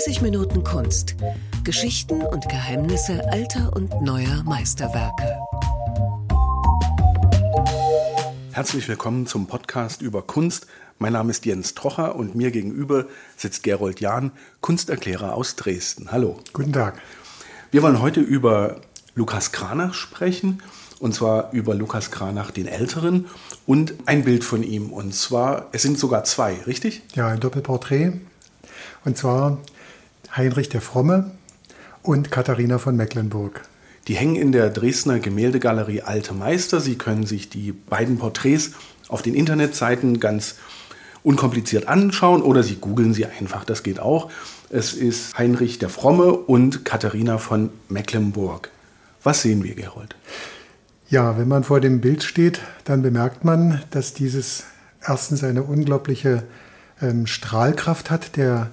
30 0.00 0.22
Minuten 0.22 0.64
Kunst. 0.64 1.14
Geschichten 1.62 2.22
und 2.22 2.48
Geheimnisse 2.48 3.22
alter 3.30 3.70
und 3.76 4.00
neuer 4.00 4.42
Meisterwerke. 4.44 5.38
Herzlich 8.52 8.88
willkommen 8.88 9.26
zum 9.26 9.46
Podcast 9.46 10.00
über 10.00 10.22
Kunst. 10.22 10.68
Mein 10.98 11.12
Name 11.12 11.32
ist 11.32 11.44
Jens 11.44 11.74
Trocher 11.74 12.16
und 12.16 12.34
mir 12.34 12.50
gegenüber 12.50 13.08
sitzt 13.36 13.62
Gerold 13.62 14.00
Jahn, 14.00 14.32
Kunsterklärer 14.62 15.34
aus 15.34 15.56
Dresden. 15.56 16.10
Hallo. 16.10 16.38
Guten 16.54 16.72
Tag. 16.72 16.98
Wir 17.70 17.82
wollen 17.82 18.00
heute 18.00 18.22
über 18.22 18.80
Lukas 19.14 19.52
Kranach 19.52 19.92
sprechen 19.92 20.62
und 20.98 21.14
zwar 21.14 21.52
über 21.52 21.74
Lukas 21.74 22.10
Kranach 22.10 22.52
den 22.52 22.68
Älteren 22.68 23.26
und 23.66 23.92
ein 24.06 24.24
Bild 24.24 24.44
von 24.44 24.62
ihm. 24.62 24.94
Und 24.94 25.14
zwar, 25.14 25.68
es 25.72 25.82
sind 25.82 25.98
sogar 25.98 26.24
zwei, 26.24 26.54
richtig? 26.66 27.02
Ja, 27.16 27.28
ein 27.28 27.40
Doppelporträt. 27.40 28.12
Und 29.04 29.18
zwar 29.18 29.58
Heinrich 30.36 30.68
der 30.68 30.80
Fromme 30.80 31.32
und 32.02 32.30
Katharina 32.30 32.78
von 32.78 32.96
Mecklenburg. 32.96 33.62
Die 34.08 34.14
hängen 34.14 34.36
in 34.36 34.52
der 34.52 34.70
Dresdner 34.70 35.18
Gemäldegalerie 35.18 36.02
Alte 36.02 36.34
Meister. 36.34 36.80
Sie 36.80 36.96
können 36.96 37.26
sich 37.26 37.48
die 37.48 37.72
beiden 37.72 38.18
Porträts 38.18 38.72
auf 39.08 39.22
den 39.22 39.34
Internetseiten 39.34 40.20
ganz 40.20 40.56
unkompliziert 41.22 41.88
anschauen 41.88 42.42
oder 42.42 42.62
Sie 42.62 42.76
googeln 42.76 43.12
sie 43.12 43.26
einfach, 43.26 43.64
das 43.64 43.82
geht 43.82 44.00
auch. 44.00 44.30
Es 44.70 44.94
ist 44.94 45.36
Heinrich 45.36 45.78
der 45.78 45.88
Fromme 45.88 46.32
und 46.32 46.84
Katharina 46.84 47.38
von 47.38 47.70
Mecklenburg. 47.88 48.70
Was 49.22 49.42
sehen 49.42 49.64
wir, 49.64 49.74
Gerold? 49.74 50.16
Ja, 51.08 51.36
wenn 51.36 51.48
man 51.48 51.64
vor 51.64 51.80
dem 51.80 52.00
Bild 52.00 52.22
steht, 52.22 52.60
dann 52.84 53.02
bemerkt 53.02 53.44
man, 53.44 53.82
dass 53.90 54.14
dieses 54.14 54.64
erstens 55.02 55.42
eine 55.42 55.64
unglaubliche 55.64 56.44
ähm, 57.02 57.26
Strahlkraft 57.26 58.10
hat 58.10 58.36
der 58.36 58.70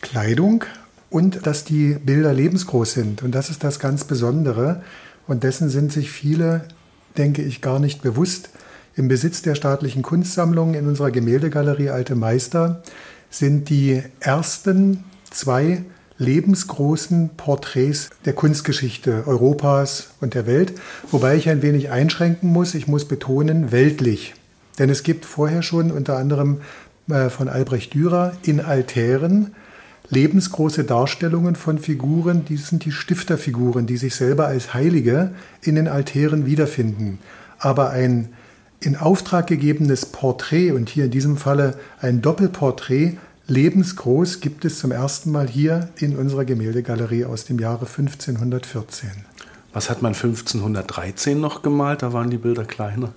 Kleidung 0.00 0.64
und 1.10 1.46
dass 1.46 1.64
die 1.64 1.94
Bilder 1.94 2.32
lebensgroß 2.32 2.92
sind. 2.92 3.22
Und 3.22 3.34
das 3.34 3.50
ist 3.50 3.64
das 3.64 3.78
ganz 3.78 4.04
Besondere. 4.04 4.82
Und 5.26 5.44
dessen 5.44 5.68
sind 5.68 5.92
sich 5.92 6.10
viele, 6.10 6.64
denke 7.18 7.42
ich, 7.42 7.60
gar 7.60 7.78
nicht 7.78 8.02
bewusst. 8.02 8.50
Im 8.96 9.08
Besitz 9.08 9.42
der 9.42 9.54
staatlichen 9.54 10.02
Kunstsammlung 10.02 10.74
in 10.74 10.86
unserer 10.86 11.10
Gemäldegalerie 11.10 11.90
Alte 11.90 12.14
Meister 12.14 12.82
sind 13.30 13.68
die 13.68 14.02
ersten 14.20 15.04
zwei 15.30 15.84
lebensgroßen 16.18 17.30
Porträts 17.36 18.10
der 18.26 18.34
Kunstgeschichte 18.34 19.24
Europas 19.26 20.10
und 20.20 20.34
der 20.34 20.46
Welt, 20.46 20.74
wobei 21.10 21.36
ich 21.36 21.48
ein 21.48 21.62
wenig 21.62 21.90
einschränken 21.90 22.50
muss. 22.50 22.74
Ich 22.74 22.88
muss 22.88 23.06
betonen, 23.06 23.72
weltlich. 23.72 24.34
Denn 24.78 24.90
es 24.90 25.02
gibt 25.02 25.24
vorher 25.24 25.62
schon 25.62 25.90
unter 25.90 26.18
anderem 26.18 26.60
äh, 27.08 27.30
von 27.30 27.48
Albrecht 27.48 27.94
Dürer 27.94 28.32
in 28.42 28.60
Altären 28.60 29.52
lebensgroße 30.10 30.84
Darstellungen 30.84 31.56
von 31.56 31.78
Figuren, 31.78 32.44
die 32.44 32.56
sind 32.56 32.84
die 32.84 32.92
Stifterfiguren, 32.92 33.86
die 33.86 33.96
sich 33.96 34.14
selber 34.14 34.46
als 34.46 34.74
Heilige 34.74 35.32
in 35.62 35.76
den 35.76 35.88
Altären 35.88 36.46
wiederfinden. 36.46 37.18
Aber 37.58 37.90
ein 37.90 38.30
in 38.80 38.96
Auftrag 38.96 39.46
gegebenes 39.46 40.06
Porträt 40.06 40.72
und 40.72 40.88
hier 40.88 41.04
in 41.04 41.10
diesem 41.10 41.36
Falle 41.36 41.74
ein 42.00 42.22
Doppelporträt 42.22 43.18
lebensgroß 43.46 44.40
gibt 44.40 44.64
es 44.64 44.78
zum 44.78 44.90
ersten 44.90 45.30
Mal 45.32 45.48
hier 45.48 45.90
in 45.96 46.16
unserer 46.16 46.44
Gemäldegalerie 46.44 47.26
aus 47.26 47.44
dem 47.44 47.58
Jahre 47.58 47.86
1514. 47.86 49.10
Was 49.72 49.90
hat 49.90 50.02
man 50.02 50.14
1513 50.14 51.40
noch 51.40 51.62
gemalt? 51.62 52.02
Da 52.02 52.12
waren 52.12 52.30
die 52.30 52.38
Bilder 52.38 52.64
kleiner. 52.64 53.12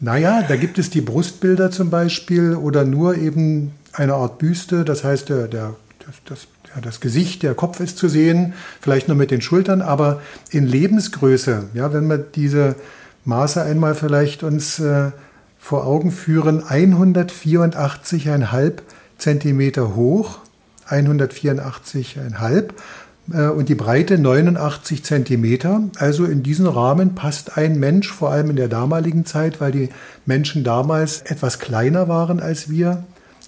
Naja, 0.00 0.42
da 0.42 0.56
gibt 0.56 0.78
es 0.78 0.90
die 0.90 1.00
Brustbilder 1.00 1.70
zum 1.70 1.88
Beispiel 1.88 2.54
oder 2.54 2.84
nur 2.84 3.16
eben 3.16 3.72
eine 3.92 4.14
Art 4.14 4.38
Büste. 4.38 4.84
Das 4.84 5.04
heißt, 5.04 5.30
der, 5.30 5.48
der, 5.48 5.74
das, 6.06 6.16
das, 6.24 6.46
ja, 6.74 6.80
das 6.80 7.00
Gesicht, 7.00 7.42
der 7.42 7.54
Kopf 7.54 7.80
ist 7.80 7.98
zu 7.98 8.08
sehen, 8.08 8.54
vielleicht 8.80 9.08
nur 9.08 9.16
mit 9.16 9.32
den 9.32 9.40
Schultern, 9.40 9.82
aber 9.82 10.20
in 10.50 10.64
Lebensgröße. 10.66 11.70
Ja, 11.74 11.92
wenn 11.92 12.06
wir 12.06 12.18
diese 12.18 12.76
Maße 13.24 13.60
einmal 13.62 13.96
vielleicht 13.96 14.44
uns 14.44 14.78
äh, 14.78 15.10
vor 15.58 15.84
Augen 15.86 16.12
führen, 16.12 16.62
184,5 16.62 18.74
Zentimeter 19.18 19.96
hoch, 19.96 20.38
184,5 20.88 22.68
äh, 23.32 23.48
und 23.48 23.68
die 23.68 23.74
Breite 23.74 24.18
89 24.18 25.02
Zentimeter. 25.02 25.82
Also 25.98 26.24
in 26.24 26.44
diesen 26.44 26.68
Rahmen 26.68 27.16
passt 27.16 27.56
ein 27.56 27.80
Mensch, 27.80 28.12
vor 28.12 28.30
allem 28.30 28.50
in 28.50 28.56
der 28.56 28.68
damaligen 28.68 29.26
Zeit, 29.26 29.60
weil 29.60 29.72
die 29.72 29.88
Menschen 30.24 30.62
damals 30.62 31.22
etwas 31.22 31.58
kleiner 31.58 32.06
waren 32.06 32.38
als 32.38 32.70
wir. 32.70 33.02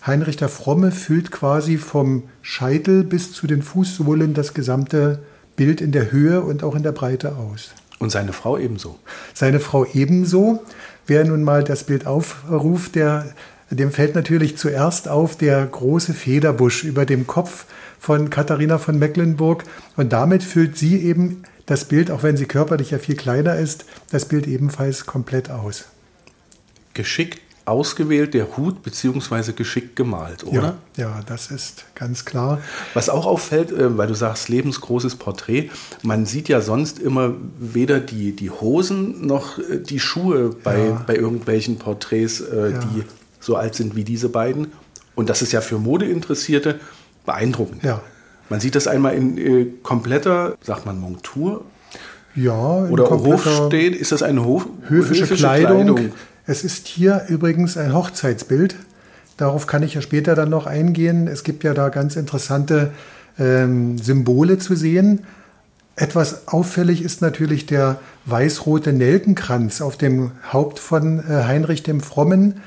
Heinrich 0.07 0.37
der 0.37 0.49
Fromme 0.49 0.93
füllt 0.93 1.31
quasi 1.31 1.77
vom 1.77 2.25
Scheitel 2.43 3.05
bis 3.05 3.33
zu 3.33 3.47
den 3.47 3.63
Fußsohlen 3.63 4.35
das 4.35 4.55
gesamte 4.55 5.21
Bild 5.57 5.81
in 5.81 5.93
der 5.93 6.13
Höhe 6.13 6.41
und 6.41 6.63
auch 6.63 6.77
in 6.77 6.83
der 6.83 6.93
Breite 6.93 7.37
aus. 7.37 7.73
Und 7.99 8.11
seine 8.11 8.33
Frau 8.33 8.57
ebenso. 8.57 8.99
Seine 9.35 9.61
Frau 9.61 9.85
ebenso. 9.85 10.65
Wer 11.07 11.25
nun 11.25 11.43
mal 11.43 11.65
das 11.65 11.85
Bild 11.85 12.07
aufruft, 12.07 12.95
der 12.95 13.35
dem 13.71 13.93
fällt 13.93 14.15
natürlich 14.15 14.57
zuerst 14.57 15.09
auf 15.09 15.37
der 15.37 15.67
große 15.67 16.15
Federbusch 16.15 16.85
über 16.85 17.05
dem 17.05 17.27
Kopf 17.27 17.67
von 17.99 18.31
Katharina 18.31 18.79
von 18.79 18.99
Mecklenburg. 18.99 19.65
Und 19.97 20.13
damit 20.13 20.43
füllt 20.43 20.79
sie 20.79 21.03
eben 21.03 21.43
das 21.67 21.85
Bild, 21.85 22.11
auch 22.11 22.23
wenn 22.23 22.37
sie 22.37 22.47
körperlich 22.47 22.93
ja 22.93 22.99
viel 22.99 23.17
kleiner 23.17 23.57
ist, 23.57 23.85
das 24.11 24.27
Bild 24.27 24.47
ebenfalls 24.47 25.05
komplett 25.05 25.51
aus. 25.51 25.87
Geschickt 26.95 27.41
ausgewählt, 27.69 28.35
der 28.35 28.57
Hut, 28.57 28.83
beziehungsweise 28.83 29.53
geschickt 29.53 29.97
gemalt, 29.97 30.45
oder? 30.45 30.77
Ja, 30.97 31.05
ja, 31.05 31.21
das 31.27 31.51
ist 31.51 31.85
ganz 31.95 32.25
klar. 32.25 32.61
Was 32.95 33.09
auch 33.09 33.27
auffällt, 33.27 33.71
äh, 33.71 33.97
weil 33.97 34.09
du 34.09 34.15
sagst, 34.15 34.49
lebensgroßes 34.49 35.17
Porträt, 35.17 35.71
man 36.03 36.27
sieht 36.27 36.49
ja 36.49 36.61
sonst 36.61 36.99
immer 36.99 37.35
weder 37.59 38.01
die, 38.01 38.35
die 38.35 38.51
Hosen 38.51 39.27
noch 39.27 39.59
äh, 39.59 39.79
die 39.79 40.01
Schuhe 40.01 40.51
bei, 40.63 40.87
ja. 40.87 41.05
bei 41.07 41.17
irgendwelchen 41.17 41.79
Porträts, 41.79 42.41
äh, 42.41 42.73
ja. 42.73 42.79
die 42.79 43.05
so 43.41 43.57
alt 43.57 43.75
sind 43.75 43.95
wie 43.95 44.05
diese 44.05 44.29
beiden. 44.29 44.69
Und 45.15 45.29
das 45.29 45.43
ist 45.43 45.53
ja 45.53 45.61
für 45.61 45.79
Modeinteressierte 45.79 46.81
beeindruckend. 47.27 47.83
Ja. 47.83 48.01
Man 48.49 48.61
sieht 48.61 48.75
das 48.75 48.87
einmal 48.87 49.15
in 49.15 49.39
äh, 49.39 49.67
kompletter, 49.83 50.57
sagt 50.63 50.87
man 50.87 50.99
Montur? 50.99 51.65
Ja, 52.35 52.85
oder 52.89 53.11
Hofsteht. 53.11 53.97
Ist 53.97 54.13
das 54.13 54.23
eine 54.23 54.45
Hof 54.45 54.67
höfische, 54.87 55.23
höfische 55.23 55.35
Kleidung. 55.35 55.97
Kleidung? 55.97 56.13
Es 56.49 56.65
ist 56.65 56.87
hier 56.89 57.27
übrigens 57.29 57.77
ein 57.77 57.93
Hochzeitsbild. 57.93 58.75
Darauf 59.37 59.67
kann 59.67 59.83
ich 59.83 59.93
ja 59.93 60.01
später 60.01 60.35
dann 60.35 60.49
noch 60.49 60.65
eingehen. 60.65 61.29
Es 61.29 61.45
gibt 61.45 61.63
ja 61.63 61.75
da 61.75 61.91
ganz 61.91 62.17
interessante 62.17 62.91
ähm, 63.39 63.99
Symbole 63.99 64.57
zu 64.57 64.75
sehen. 64.75 65.27
Etwas 65.95 66.49
auffällig 66.49 67.03
ist 67.03 67.21
natürlich 67.21 67.67
der 67.67 68.01
weiß-rote 68.25 68.95
Nelkenkranz 68.95 69.83
auf 69.83 69.99
dem 69.99 70.31
Haupt 70.51 70.79
von 70.79 71.19
äh, 71.19 71.45
Heinrich 71.45 71.83
dem 71.83 72.01
Frommen. 72.01 72.63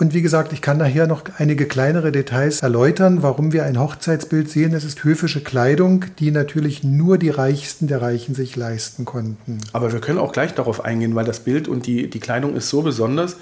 Und 0.00 0.14
wie 0.14 0.22
gesagt, 0.22 0.54
ich 0.54 0.62
kann 0.62 0.78
nachher 0.78 1.06
noch 1.06 1.24
einige 1.36 1.66
kleinere 1.66 2.10
Details 2.10 2.62
erläutern, 2.62 3.22
warum 3.22 3.52
wir 3.52 3.64
ein 3.64 3.78
Hochzeitsbild 3.78 4.48
sehen. 4.48 4.72
Es 4.72 4.82
ist 4.82 5.04
höfische 5.04 5.42
Kleidung, 5.42 6.06
die 6.18 6.30
natürlich 6.30 6.82
nur 6.82 7.18
die 7.18 7.28
Reichsten 7.28 7.86
der 7.86 8.00
Reichen 8.00 8.34
sich 8.34 8.56
leisten 8.56 9.04
konnten. 9.04 9.58
Aber 9.74 9.92
wir 9.92 10.00
können 10.00 10.18
auch 10.18 10.32
gleich 10.32 10.54
darauf 10.54 10.82
eingehen, 10.82 11.14
weil 11.14 11.26
das 11.26 11.40
Bild 11.40 11.68
und 11.68 11.86
die, 11.86 12.08
die 12.08 12.18
Kleidung 12.18 12.56
ist 12.56 12.70
so 12.70 12.80
besonders. 12.80 13.36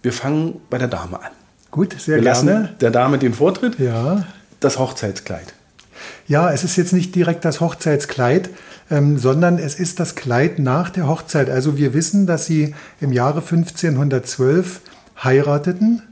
Wir 0.00 0.12
fangen 0.12 0.60
bei 0.70 0.78
der 0.78 0.86
Dame 0.86 1.20
an. 1.20 1.32
Gut, 1.72 1.96
sehr 1.98 2.18
wir 2.18 2.22
gerne. 2.22 2.52
Lassen 2.52 2.68
der 2.80 2.90
Dame 2.92 3.18
den 3.18 3.34
Vortritt. 3.34 3.80
Ja. 3.80 4.24
Das 4.60 4.78
Hochzeitskleid. 4.78 5.52
Ja, 6.28 6.52
es 6.52 6.62
ist 6.62 6.76
jetzt 6.76 6.92
nicht 6.92 7.12
direkt 7.16 7.44
das 7.44 7.60
Hochzeitskleid, 7.60 8.50
ähm, 8.88 9.18
sondern 9.18 9.58
es 9.58 9.74
ist 9.74 9.98
das 9.98 10.14
Kleid 10.14 10.60
nach 10.60 10.90
der 10.90 11.08
Hochzeit. 11.08 11.50
Also 11.50 11.76
wir 11.76 11.92
wissen, 11.92 12.28
dass 12.28 12.46
sie 12.46 12.76
im 13.00 13.12
Jahre 13.12 13.40
1512 13.40 14.80
heirateten. 15.22 16.02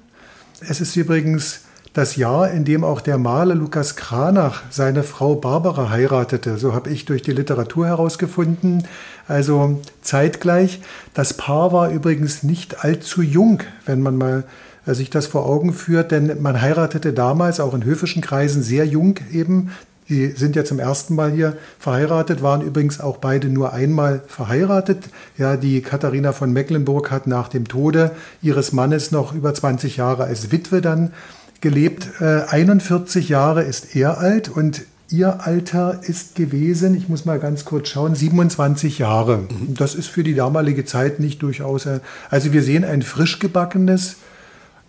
Es 0.61 0.81
ist 0.81 0.97
übrigens 0.97 1.61
das 1.97 2.17
Jahr, 2.17 2.51
in 2.51 2.65
dem 2.65 2.85
auch 2.85 3.01
der 3.01 3.17
Maler 3.17 3.55
Lukas 3.55 3.97
Kranach 3.97 4.63
seine 4.69 5.03
Frau 5.03 5.35
Barbara 5.35 5.89
heiratete. 5.89 6.59
So 6.59 6.75
habe 6.75 6.91
ich 6.91 7.07
durch 7.07 7.23
die 7.23 7.33
Literatur 7.33 7.87
herausgefunden. 7.87 8.87
Also 9.29 9.81
zeitgleich. 10.03 10.81
Das 11.15 11.35
Paar 11.35 11.73
war 11.73 11.91
übrigens 11.91 12.43
nicht 12.43 12.85
allzu 12.85 13.23
jung, 13.23 13.63
wenn 13.87 14.03
man 14.03 14.17
mal 14.17 14.45
äh, 14.87 14.95
sich 14.95 15.09
das 15.09 15.27
vor 15.27 15.47
Augen 15.47 15.73
führt, 15.73 16.11
denn 16.11 16.43
man 16.43 16.61
heiratete 16.61 17.13
damals 17.13 17.61
auch 17.61 17.75
in 17.75 17.85
höfischen 17.85 18.23
Kreisen 18.23 18.63
sehr 18.63 18.87
jung 18.87 19.19
eben. 19.33 19.71
Die 20.09 20.29
sind 20.29 20.55
ja 20.55 20.65
zum 20.65 20.79
ersten 20.79 21.15
Mal 21.15 21.33
hier 21.33 21.57
verheiratet, 21.79 22.43
waren 22.43 22.63
übrigens 22.63 23.01
auch 23.01 23.17
beide 23.17 23.49
nur 23.49 23.73
einmal 23.73 24.23
verheiratet. 24.29 25.05
Ja, 25.37 25.57
die 25.57 25.81
Katharina 25.81 26.33
von 26.33 26.53
Mecklenburg 26.53 27.11
hat 27.11 27.27
nach 27.27 27.49
dem 27.49 27.67
Tode 27.67 28.13
ihres 28.41 28.73
Mannes 28.73 29.11
noch 29.11 29.35
über 29.35 29.53
20 29.53 29.97
Jahre 29.97 30.25
als 30.25 30.53
Witwe 30.53 30.81
dann 30.81 31.13
gelebt. 31.61 32.09
Äh, 32.21 32.43
41 32.49 33.29
Jahre 33.29 33.65
ist 33.65 33.97
er 33.97 34.19
alt 34.19 34.49
und 34.49 34.83
ihr 35.11 35.45
Alter 35.47 36.01
ist 36.03 36.35
gewesen, 36.35 36.97
ich 36.97 37.09
muss 37.09 37.25
mal 37.25 37.39
ganz 37.39 37.65
kurz 37.65 37.89
schauen, 37.89 38.15
27 38.15 38.99
Jahre. 38.99 39.45
Das 39.69 39.95
ist 39.95 40.09
für 40.09 40.23
die 40.23 40.35
damalige 40.35 40.85
Zeit 40.85 41.21
nicht 41.21 41.43
durchaus. 41.43 41.87
Äh, 41.87 42.01
also 42.31 42.53
wir 42.53 42.63
sehen 42.63 42.85
ein 42.85 43.03
frisch 43.03 43.41
gebackenes 43.41 44.17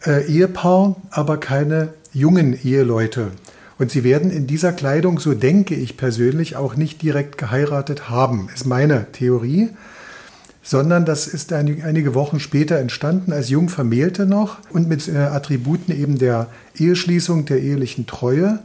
äh, 0.06 0.26
Ehepaar, 0.28 0.96
aber 1.10 1.38
keine 1.38 1.90
jungen 2.14 2.54
Eheleute. 2.54 3.32
Und 3.80 3.92
sie 3.92 4.04
werden 4.04 4.32
in 4.32 4.48
dieser 4.48 4.74
Kleidung, 4.74 5.20
so 5.20 5.34
denke 5.34 5.76
ich 5.76 5.98
persönlich, 5.98 6.56
auch 6.56 6.76
nicht 6.76 7.02
direkt 7.02 7.38
geheiratet 7.38 8.10
haben, 8.10 8.50
ist 8.54 8.66
meine 8.66 9.12
Theorie, 9.12 9.70
sondern 10.64 11.06
das 11.06 11.28
ist 11.28 11.54
einige 11.54 12.14
Wochen 12.14 12.40
später 12.40 12.78
entstanden 12.78 13.32
als 13.32 13.50
Jungvermählte 13.50 14.26
noch 14.26 14.58
und 14.72 14.90
mit 14.90 15.08
äh, 15.08 15.18
Attributen 15.18 15.94
eben 15.94 16.18
der 16.18 16.48
Eheschließung, 16.76 17.46
der 17.46 17.62
ehelichen 17.62 18.06
Treue. 18.06 18.60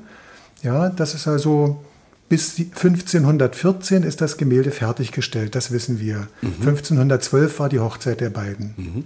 Ja, 0.62 0.88
das 0.88 1.14
ist 1.14 1.28
also 1.28 1.82
bis 2.28 2.56
1514 2.58 4.04
ist 4.04 4.22
das 4.22 4.38
Gemälde 4.38 4.70
fertiggestellt, 4.70 5.54
das 5.54 5.70
wissen 5.70 6.00
wir. 6.00 6.28
Mhm. 6.40 6.54
1512 6.60 7.60
war 7.60 7.68
die 7.68 7.78
Hochzeit 7.78 8.20
der 8.20 8.30
beiden. 8.30 8.74
Mhm. 8.78 9.04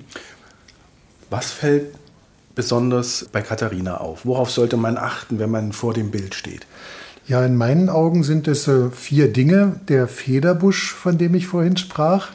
Was 1.29 1.51
fällt 1.51 1.93
besonders 2.57 3.29
bei 3.31 3.43
Katharina 3.43 3.99
auf? 3.99 4.27
Worauf 4.27 4.51
sollte 4.51 4.77
man 4.77 4.97
achten, 4.97 5.39
wenn 5.39 5.51
man 5.51 5.73
vor 5.73 5.95
dem 5.95 6.11
Bild 6.11 6.35
steht? 6.35 6.67
Ja, 7.29 7.45
in 7.45 7.57
meinen 7.57 7.89
Augen 7.89 8.25
sind 8.25 8.49
es 8.49 8.67
äh, 8.67 8.91
vier 8.91 9.33
Dinge. 9.33 9.81
Der 9.89 10.09
Federbusch, 10.09 10.93
von 10.93 11.19
dem 11.19 11.35
ich 11.37 11.47
vorhin 11.47 11.77
sprach, 11.77 12.31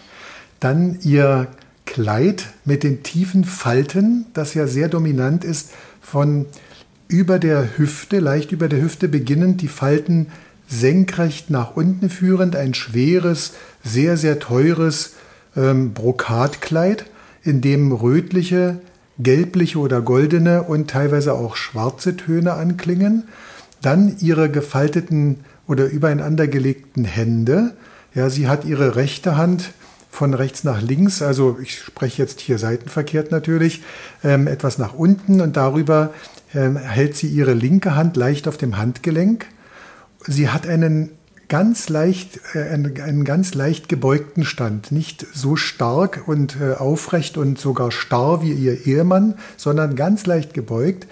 dann 0.62 1.00
ihr 1.02 1.48
Kleid 1.86 2.46
mit 2.64 2.84
den 2.84 3.04
tiefen 3.04 3.44
Falten, 3.44 4.26
das 4.34 4.54
ja 4.54 4.68
sehr 4.68 4.88
dominant 4.88 5.44
ist, 5.44 5.72
von 6.00 6.46
über 7.08 7.40
der 7.40 7.78
Hüfte, 7.78 8.20
leicht 8.20 8.54
über 8.54 8.70
der 8.70 8.82
Hüfte 8.82 9.10
beginnend, 9.10 9.62
die 9.62 9.68
Falten 9.68 10.28
senkrecht 10.68 11.50
nach 11.50 11.76
unten 11.76 12.10
führend, 12.10 12.56
ein 12.56 12.74
schweres, 12.74 13.54
sehr, 13.84 14.16
sehr 14.16 14.40
teures 14.40 15.16
ähm, 15.58 15.94
Brokatkleid, 15.94 17.06
in 17.44 17.60
dem 17.60 17.92
rötliche, 17.92 18.80
gelbliche 19.20 19.80
oder 19.80 20.02
goldene 20.02 20.64
und 20.64 20.90
teilweise 20.90 21.34
auch 21.34 21.56
schwarze 21.56 22.16
Töne 22.18 22.54
anklingen. 22.54 23.28
Dann 23.82 24.18
ihre 24.20 24.50
gefalteten 24.50 25.42
oder 25.68 25.86
übereinander 25.86 26.48
gelegten 26.48 27.06
Hände. 27.06 27.74
Ja, 28.14 28.30
sie 28.30 28.48
hat 28.48 28.66
ihre 28.66 28.96
rechte 28.96 29.38
Hand 29.38 29.72
von 30.12 30.34
rechts 30.34 30.66
nach 30.66 30.82
links, 30.82 31.22
also 31.22 31.58
ich 31.62 31.80
spreche 31.80 32.22
jetzt 32.22 32.42
hier 32.42 32.58
seitenverkehrt 32.58 33.32
natürlich, 33.32 33.82
ähm, 34.24 34.46
etwas 34.46 34.78
nach 34.78 34.94
unten 34.94 35.40
und 35.40 35.56
darüber 35.56 36.14
ähm, 36.54 36.76
hält 36.76 37.16
sie 37.16 37.28
ihre 37.28 37.54
linke 37.54 37.96
Hand 37.96 38.18
leicht 38.18 38.50
auf 38.50 38.58
dem 38.58 38.78
Handgelenk. 38.78 39.46
Sie 40.28 40.50
hat 40.50 40.68
einen 40.68 41.12
ganz 41.52 41.90
leicht, 41.90 42.40
äh, 42.54 42.60
einen, 42.60 43.26
ganz 43.26 43.54
leicht 43.54 43.90
gebeugten 43.90 44.46
Stand. 44.46 44.94
Nicht 44.94 45.28
so 45.34 45.58
stark 45.58 46.24
und 46.26 46.56
äh, 46.62 46.76
aufrecht 46.76 47.38
und 47.38 47.60
sogar 47.60 47.92
starr 47.92 48.42
wie 48.42 48.54
ihr 48.54 48.88
Ehemann, 48.88 49.36
sondern 49.58 49.98
ganz 49.98 50.26
leicht 50.26 50.54
gebeugt. 50.54 51.08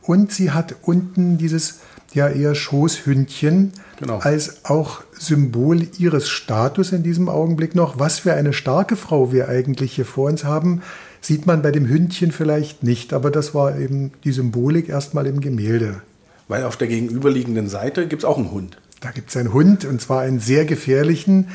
Und 0.00 0.32
sie 0.32 0.50
hat 0.50 0.76
unten 0.80 1.36
dieses 1.36 1.80
ja 2.14 2.26
eher 2.26 2.54
Schoßhündchen 2.54 3.72
genau. 3.98 4.18
als 4.20 4.64
auch 4.64 5.02
Symbol 5.12 5.86
ihres 5.98 6.30
Status 6.30 6.92
in 6.92 7.02
diesem 7.02 7.28
Augenblick 7.28 7.74
noch. 7.74 7.98
Was 7.98 8.20
für 8.20 8.32
eine 8.32 8.54
starke 8.54 8.96
Frau 8.96 9.30
wir 9.30 9.50
eigentlich 9.50 9.92
hier 9.92 10.06
vor 10.06 10.30
uns 10.30 10.42
haben, 10.42 10.80
sieht 11.20 11.44
man 11.44 11.60
bei 11.60 11.70
dem 11.70 11.86
Hündchen 11.86 12.32
vielleicht 12.32 12.82
nicht. 12.82 13.12
Aber 13.12 13.30
das 13.30 13.54
war 13.54 13.78
eben 13.78 14.12
die 14.24 14.32
Symbolik 14.32 14.88
erstmal 14.88 15.26
im 15.26 15.42
Gemälde. 15.42 16.00
Weil 16.48 16.64
auf 16.64 16.78
der 16.78 16.88
gegenüberliegenden 16.88 17.68
Seite 17.68 18.08
gibt 18.08 18.22
es 18.22 18.24
auch 18.24 18.38
einen 18.38 18.52
Hund. 18.52 18.78
Da 19.02 19.10
gibt 19.10 19.30
es 19.30 19.36
einen 19.36 19.52
Hund 19.52 19.84
und 19.84 20.00
zwar 20.00 20.20
einen 20.20 20.40
sehr 20.40 20.64
gefährlichen, 20.64 21.48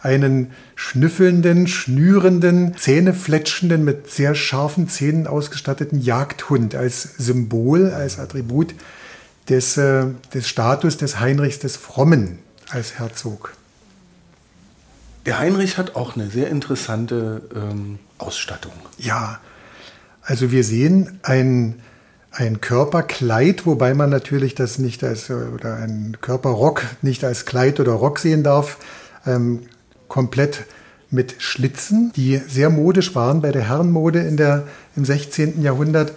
einen 0.00 0.50
schnüffelnden, 0.74 1.66
schnürenden, 1.66 2.76
zähnefletschenden, 2.76 3.84
mit 3.84 4.10
sehr 4.10 4.34
scharfen 4.34 4.88
Zähnen 4.88 5.26
ausgestatteten 5.26 6.00
Jagdhund 6.00 6.74
als 6.74 7.02
Symbol, 7.02 7.90
als 7.90 8.18
Attribut 8.18 8.74
des, 9.48 9.76
äh, 9.76 10.06
des 10.32 10.48
Status 10.48 10.96
des 10.96 11.20
Heinrichs 11.20 11.58
des 11.58 11.76
Frommen 11.76 12.38
als 12.70 12.98
Herzog. 12.98 13.54
Der 15.26 15.38
Heinrich 15.38 15.78
hat 15.78 15.96
auch 15.96 16.16
eine 16.16 16.28
sehr 16.28 16.48
interessante 16.48 17.42
ähm, 17.54 17.98
Ausstattung. 18.18 18.72
Ja, 18.98 19.40
also 20.22 20.50
wir 20.50 20.64
sehen 20.64 21.18
ein 21.22 21.80
ein 22.36 22.60
Körperkleid, 22.60 23.64
wobei 23.64 23.94
man 23.94 24.10
natürlich 24.10 24.54
das 24.54 24.78
nicht 24.78 25.04
als, 25.04 25.30
oder 25.30 25.76
ein 25.76 26.16
Körperrock 26.20 26.82
nicht 27.02 27.24
als 27.24 27.44
Kleid 27.44 27.80
oder 27.80 27.92
Rock 27.92 28.18
sehen 28.18 28.42
darf, 28.42 28.78
ähm, 29.26 29.60
komplett 30.08 30.64
mit 31.10 31.36
Schlitzen, 31.38 32.12
die 32.16 32.38
sehr 32.38 32.70
modisch 32.70 33.14
waren 33.14 33.40
bei 33.40 33.52
der 33.52 33.62
Herrenmode 33.62 34.20
in 34.20 34.36
der, 34.36 34.64
im 34.96 35.04
16. 35.04 35.62
Jahrhundert. 35.62 36.12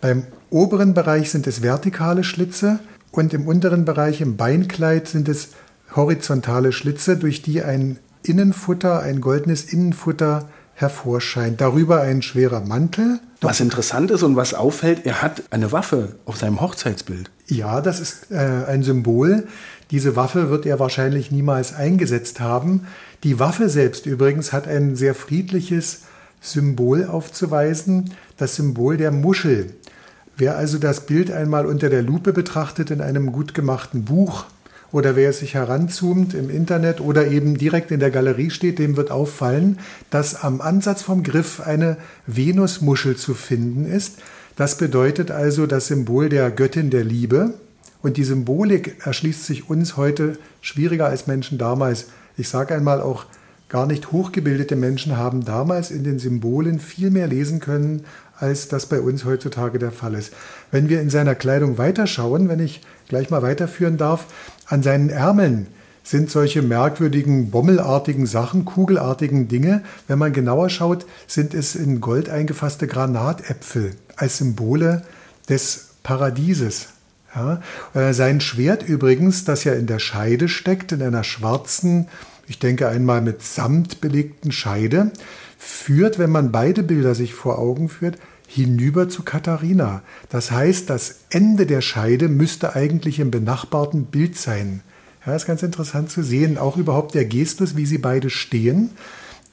Beim 0.00 0.24
oberen 0.50 0.94
Bereich 0.94 1.30
sind 1.30 1.46
es 1.46 1.62
vertikale 1.62 2.22
Schlitze 2.22 2.78
und 3.10 3.32
im 3.32 3.46
unteren 3.46 3.84
Bereich 3.84 4.20
im 4.20 4.36
Beinkleid 4.36 5.08
sind 5.08 5.28
es 5.28 5.50
horizontale 5.96 6.72
Schlitze, 6.72 7.16
durch 7.16 7.42
die 7.42 7.62
ein 7.62 7.98
Innenfutter, 8.22 9.00
ein 9.00 9.20
goldenes 9.20 9.64
Innenfutter 9.64 10.48
hervorscheint. 10.82 11.60
Darüber 11.60 12.02
ein 12.02 12.20
schwerer 12.20 12.60
Mantel. 12.60 13.20
Was 13.40 13.60
interessant 13.60 14.10
ist 14.10 14.22
und 14.22 14.36
was 14.36 14.54
auffällt, 14.54 15.06
er 15.06 15.22
hat 15.22 15.42
eine 15.50 15.72
Waffe 15.72 16.16
auf 16.26 16.36
seinem 16.36 16.60
Hochzeitsbild. 16.60 17.30
Ja, 17.46 17.80
das 17.80 18.00
ist 18.00 18.30
äh, 18.30 18.36
ein 18.68 18.82
Symbol. 18.82 19.48
Diese 19.90 20.16
Waffe 20.16 20.50
wird 20.50 20.66
er 20.66 20.78
wahrscheinlich 20.78 21.30
niemals 21.30 21.74
eingesetzt 21.74 22.40
haben. 22.40 22.86
Die 23.24 23.38
Waffe 23.38 23.68
selbst 23.68 24.06
übrigens 24.06 24.52
hat 24.52 24.68
ein 24.68 24.96
sehr 24.96 25.14
friedliches 25.14 26.02
Symbol 26.40 27.06
aufzuweisen, 27.06 28.12
das 28.36 28.56
Symbol 28.56 28.96
der 28.96 29.12
Muschel. 29.12 29.74
Wer 30.36 30.56
also 30.56 30.78
das 30.78 31.06
Bild 31.06 31.30
einmal 31.30 31.66
unter 31.66 31.88
der 31.88 32.02
Lupe 32.02 32.32
betrachtet 32.32 32.90
in 32.90 33.00
einem 33.00 33.32
gut 33.32 33.54
gemachten 33.54 34.04
Buch, 34.04 34.46
oder 34.92 35.16
wer 35.16 35.32
sich 35.32 35.54
heranzoomt 35.54 36.34
im 36.34 36.50
Internet 36.50 37.00
oder 37.00 37.26
eben 37.26 37.56
direkt 37.56 37.90
in 37.90 38.00
der 38.00 38.10
Galerie 38.10 38.50
steht, 38.50 38.78
dem 38.78 38.96
wird 38.96 39.10
auffallen, 39.10 39.78
dass 40.10 40.44
am 40.44 40.60
Ansatz 40.60 41.02
vom 41.02 41.22
Griff 41.22 41.60
eine 41.60 41.96
Venusmuschel 42.26 43.16
zu 43.16 43.34
finden 43.34 43.86
ist. 43.86 44.18
Das 44.56 44.76
bedeutet 44.76 45.30
also 45.30 45.66
das 45.66 45.86
Symbol 45.86 46.28
der 46.28 46.50
Göttin 46.50 46.90
der 46.90 47.04
Liebe. 47.04 47.54
Und 48.02 48.16
die 48.16 48.24
Symbolik 48.24 49.06
erschließt 49.06 49.46
sich 49.46 49.70
uns 49.70 49.96
heute 49.96 50.36
schwieriger 50.60 51.06
als 51.06 51.26
Menschen 51.26 51.56
damals. 51.56 52.08
Ich 52.36 52.48
sage 52.48 52.74
einmal 52.74 53.00
auch, 53.00 53.26
gar 53.68 53.86
nicht 53.86 54.12
hochgebildete 54.12 54.76
Menschen 54.76 55.16
haben 55.16 55.46
damals 55.46 55.90
in 55.90 56.04
den 56.04 56.18
Symbolen 56.18 56.78
viel 56.78 57.10
mehr 57.10 57.26
lesen 57.26 57.58
können, 57.58 58.04
als 58.36 58.68
das 58.68 58.84
bei 58.86 59.00
uns 59.00 59.24
heutzutage 59.24 59.78
der 59.78 59.92
Fall 59.92 60.14
ist. 60.14 60.34
Wenn 60.70 60.90
wir 60.90 61.00
in 61.00 61.08
seiner 61.08 61.34
Kleidung 61.34 61.78
weiterschauen, 61.78 62.50
wenn 62.50 62.60
ich 62.60 62.82
gleich 63.08 63.30
mal 63.30 63.40
weiterführen 63.40 63.96
darf, 63.96 64.26
an 64.72 64.82
seinen 64.82 65.10
Ärmeln 65.10 65.66
sind 66.02 66.30
solche 66.30 66.62
merkwürdigen, 66.62 67.50
bommelartigen 67.50 68.24
Sachen, 68.24 68.64
kugelartigen 68.64 69.46
Dinge. 69.46 69.82
Wenn 70.08 70.18
man 70.18 70.32
genauer 70.32 70.70
schaut, 70.70 71.04
sind 71.26 71.52
es 71.52 71.74
in 71.74 72.00
Gold 72.00 72.30
eingefasste 72.30 72.86
Granatäpfel 72.86 73.90
als 74.16 74.38
Symbole 74.38 75.02
des 75.50 75.90
Paradieses. 76.02 76.88
Ja, 77.34 77.60
äh, 77.92 78.14
sein 78.14 78.40
Schwert 78.40 78.82
übrigens, 78.82 79.44
das 79.44 79.64
ja 79.64 79.74
in 79.74 79.86
der 79.86 79.98
Scheide 79.98 80.48
steckt, 80.48 80.92
in 80.92 81.02
einer 81.02 81.22
schwarzen, 81.22 82.08
ich 82.46 82.58
denke 82.58 82.88
einmal 82.88 83.20
mit 83.20 83.42
Samt 83.42 84.00
belegten 84.00 84.52
Scheide, 84.52 85.10
führt, 85.58 86.18
wenn 86.18 86.30
man 86.30 86.50
beide 86.50 86.82
Bilder 86.82 87.14
sich 87.14 87.34
vor 87.34 87.58
Augen 87.58 87.90
führt, 87.90 88.16
hinüber 88.54 89.08
zu 89.08 89.22
Katharina. 89.22 90.02
Das 90.28 90.50
heißt, 90.50 90.90
das 90.90 91.20
Ende 91.30 91.66
der 91.66 91.80
Scheide 91.80 92.28
müsste 92.28 92.74
eigentlich 92.76 93.18
im 93.18 93.30
benachbarten 93.30 94.04
Bild 94.06 94.36
sein. 94.36 94.82
Ja, 95.24 95.34
ist 95.34 95.46
ganz 95.46 95.62
interessant 95.62 96.10
zu 96.10 96.22
sehen, 96.22 96.58
auch 96.58 96.76
überhaupt 96.76 97.14
der 97.14 97.24
Gestus, 97.24 97.76
wie 97.76 97.86
sie 97.86 97.98
beide 97.98 98.28
stehen. 98.28 98.90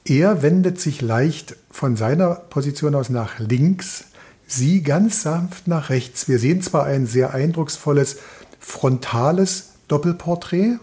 Er 0.06 0.42
wendet 0.42 0.82
sich 0.82 1.02
leicht 1.02 1.56
von 1.72 1.96
seiner 1.96 2.34
Position 2.36 2.96
aus 2.96 3.10
nach 3.10 3.40
links, 3.40 4.06
sie 4.48 4.82
ganz 4.82 5.22
sanft 5.22 5.68
nach 5.68 5.90
rechts. 5.90 6.28
Wir 6.28 6.40
sehen 6.40 6.62
zwar 6.62 6.86
ein 6.86 7.06
sehr 7.06 7.34
eindrucksvolles 7.34 8.18
frontales 8.60 9.74
Doppelporträt, 9.88 10.78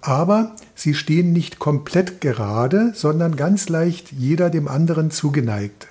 aber 0.00 0.54
sie 0.74 0.94
stehen 0.94 1.32
nicht 1.32 1.58
komplett 1.58 2.20
gerade, 2.20 2.92
sondern 2.94 3.36
ganz 3.36 3.68
leicht 3.68 4.12
jeder 4.12 4.48
dem 4.48 4.68
anderen 4.68 5.10
zugeneigt. 5.10 5.88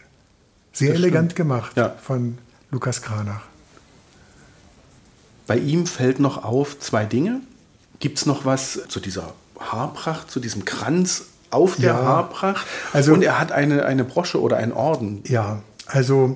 Sehr 0.74 0.90
das 0.90 0.98
elegant 0.98 1.32
stimmt. 1.32 1.36
gemacht 1.36 1.78
ja. 1.78 1.96
von 2.02 2.38
Lukas 2.72 3.02
Kranach. 3.02 3.44
Bei 5.48 5.58
ihm 5.58 5.86
fällt 5.86 6.20
noch 6.20 6.44
auf 6.44 6.80
zwei 6.80 7.06
Dinge. 7.06 7.42
Gibt 8.00 8.18
es 8.18 8.26
noch 8.26 8.46
was 8.46 8.82
zu 8.88 9.00
dieser 9.00 9.34
Haarpracht, 9.60 10.32
zu 10.32 10.40
diesem 10.40 10.66
Kranz 10.66 11.26
auf 11.52 11.76
der 11.76 11.94
ja, 11.94 12.04
Haarpracht? 12.04 12.66
Also, 12.92 13.14
Und 13.14 13.24
er 13.24 13.40
hat 13.40 13.52
eine, 13.52 13.86
eine 13.86 14.04
Brosche 14.04 14.42
oder 14.42 14.58
einen 14.58 14.72
Orden. 14.72 15.24
Ja, 15.28 15.62
also 15.86 16.36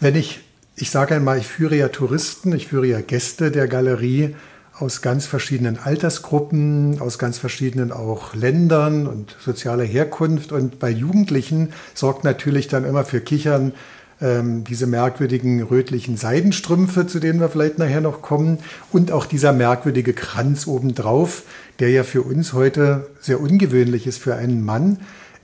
wenn 0.00 0.14
ich, 0.14 0.40
ich 0.76 0.90
sage 0.90 1.14
einmal, 1.14 1.38
ich 1.38 1.46
führe 1.46 1.76
ja 1.76 1.88
Touristen, 1.88 2.52
ich 2.52 2.68
führe 2.68 2.86
ja 2.86 3.00
Gäste 3.00 3.50
der 3.50 3.68
Galerie 3.68 4.36
aus 4.78 5.00
ganz 5.00 5.26
verschiedenen 5.26 5.78
Altersgruppen, 5.78 7.00
aus 7.00 7.18
ganz 7.18 7.38
verschiedenen 7.38 7.92
auch 7.92 8.34
Ländern 8.34 9.06
und 9.06 9.36
sozialer 9.42 9.84
Herkunft. 9.84 10.52
Und 10.52 10.78
bei 10.78 10.90
Jugendlichen 10.90 11.72
sorgt 11.94 12.24
natürlich 12.24 12.68
dann 12.68 12.84
immer 12.84 13.04
für 13.04 13.20
Kichern 13.20 13.72
ähm, 14.20 14.64
diese 14.64 14.86
merkwürdigen 14.86 15.62
rötlichen 15.62 16.16
Seidenstrümpfe, 16.16 17.06
zu 17.06 17.20
denen 17.20 17.40
wir 17.40 17.48
vielleicht 17.48 17.78
nachher 17.78 18.00
noch 18.00 18.22
kommen, 18.22 18.58
und 18.92 19.12
auch 19.12 19.26
dieser 19.26 19.52
merkwürdige 19.52 20.12
Kranz 20.12 20.66
obendrauf, 20.66 21.42
der 21.78 21.90
ja 21.90 22.02
für 22.02 22.22
uns 22.22 22.52
heute 22.52 23.08
sehr 23.20 23.40
ungewöhnlich 23.40 24.06
ist 24.06 24.18
für 24.18 24.34
einen 24.34 24.64
Mann. 24.64 24.98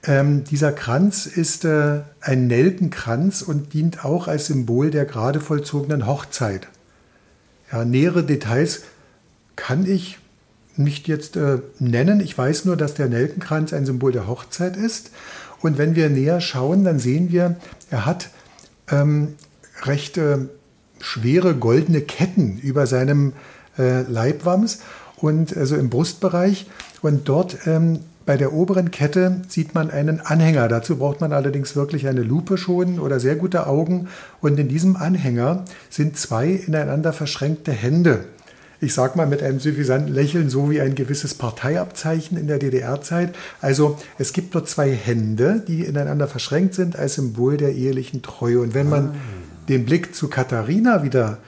Ähm, 0.04 0.44
dieser 0.44 0.72
Kranz 0.72 1.26
ist 1.26 1.64
äh, 1.64 2.00
ein 2.20 2.48
Nelkenkranz 2.48 3.40
und 3.40 3.72
dient 3.72 4.04
auch 4.04 4.28
als 4.28 4.46
Symbol 4.46 4.90
der 4.90 5.04
gerade 5.04 5.40
vollzogenen 5.40 6.06
Hochzeit. 6.06 6.68
Ja, 7.70 7.84
nähere 7.84 8.24
Details 8.24 8.82
kann 9.56 9.86
ich 9.86 10.18
nicht 10.76 11.08
jetzt 11.08 11.36
äh, 11.36 11.58
nennen. 11.78 12.20
Ich 12.20 12.36
weiß 12.36 12.64
nur, 12.64 12.76
dass 12.76 12.94
der 12.94 13.08
Nelkenkranz 13.08 13.72
ein 13.72 13.86
Symbol 13.86 14.12
der 14.12 14.26
Hochzeit 14.26 14.76
ist. 14.76 15.10
Und 15.60 15.78
wenn 15.78 15.94
wir 15.94 16.08
näher 16.08 16.40
schauen, 16.40 16.84
dann 16.84 16.98
sehen 16.98 17.30
wir, 17.30 17.56
er 17.90 18.06
hat 18.06 18.30
ähm, 18.90 19.34
recht 19.84 20.16
äh, 20.18 20.38
schwere 21.00 21.54
goldene 21.54 22.00
Ketten 22.00 22.58
über 22.58 22.86
seinem 22.86 23.34
äh, 23.78 24.02
Leibwams 24.02 24.80
und 25.16 25.56
also 25.56 25.76
im 25.76 25.90
Brustbereich. 25.90 26.66
Und 27.00 27.28
dort 27.28 27.66
ähm, 27.66 28.00
bei 28.24 28.36
der 28.36 28.52
oberen 28.52 28.90
Kette 28.90 29.42
sieht 29.48 29.74
man 29.74 29.90
einen 29.90 30.20
Anhänger. 30.20 30.68
Dazu 30.68 30.96
braucht 30.96 31.20
man 31.20 31.32
allerdings 31.32 31.74
wirklich 31.74 32.06
eine 32.06 32.22
Lupe 32.22 32.56
schon 32.56 33.00
oder 33.00 33.18
sehr 33.18 33.36
gute 33.36 33.66
Augen. 33.66 34.08
Und 34.40 34.58
in 34.58 34.68
diesem 34.68 34.96
Anhänger 34.96 35.64
sind 35.90 36.16
zwei 36.16 36.50
ineinander 36.50 37.12
verschränkte 37.12 37.72
Hände. 37.72 38.24
Ich 38.82 38.94
sage 38.94 39.16
mal 39.16 39.28
mit 39.28 39.44
einem 39.44 39.60
suffisanten 39.60 40.12
Lächeln, 40.12 40.50
so 40.50 40.68
wie 40.68 40.80
ein 40.80 40.96
gewisses 40.96 41.34
Parteiabzeichen 41.34 42.36
in 42.36 42.48
der 42.48 42.58
DDR-Zeit. 42.58 43.32
Also 43.60 43.96
es 44.18 44.32
gibt 44.32 44.56
dort 44.56 44.68
zwei 44.68 44.90
Hände, 44.90 45.62
die 45.68 45.84
ineinander 45.84 46.26
verschränkt 46.26 46.74
sind 46.74 46.98
als 46.98 47.14
Symbol 47.14 47.56
der 47.56 47.72
ehelichen 47.72 48.22
Treue. 48.22 48.58
Und 48.58 48.74
wenn 48.74 48.88
man 48.88 49.10
ah. 49.10 49.14
den 49.68 49.84
Blick 49.84 50.16
zu 50.16 50.26
Katharina 50.26 51.04
wieder 51.04 51.38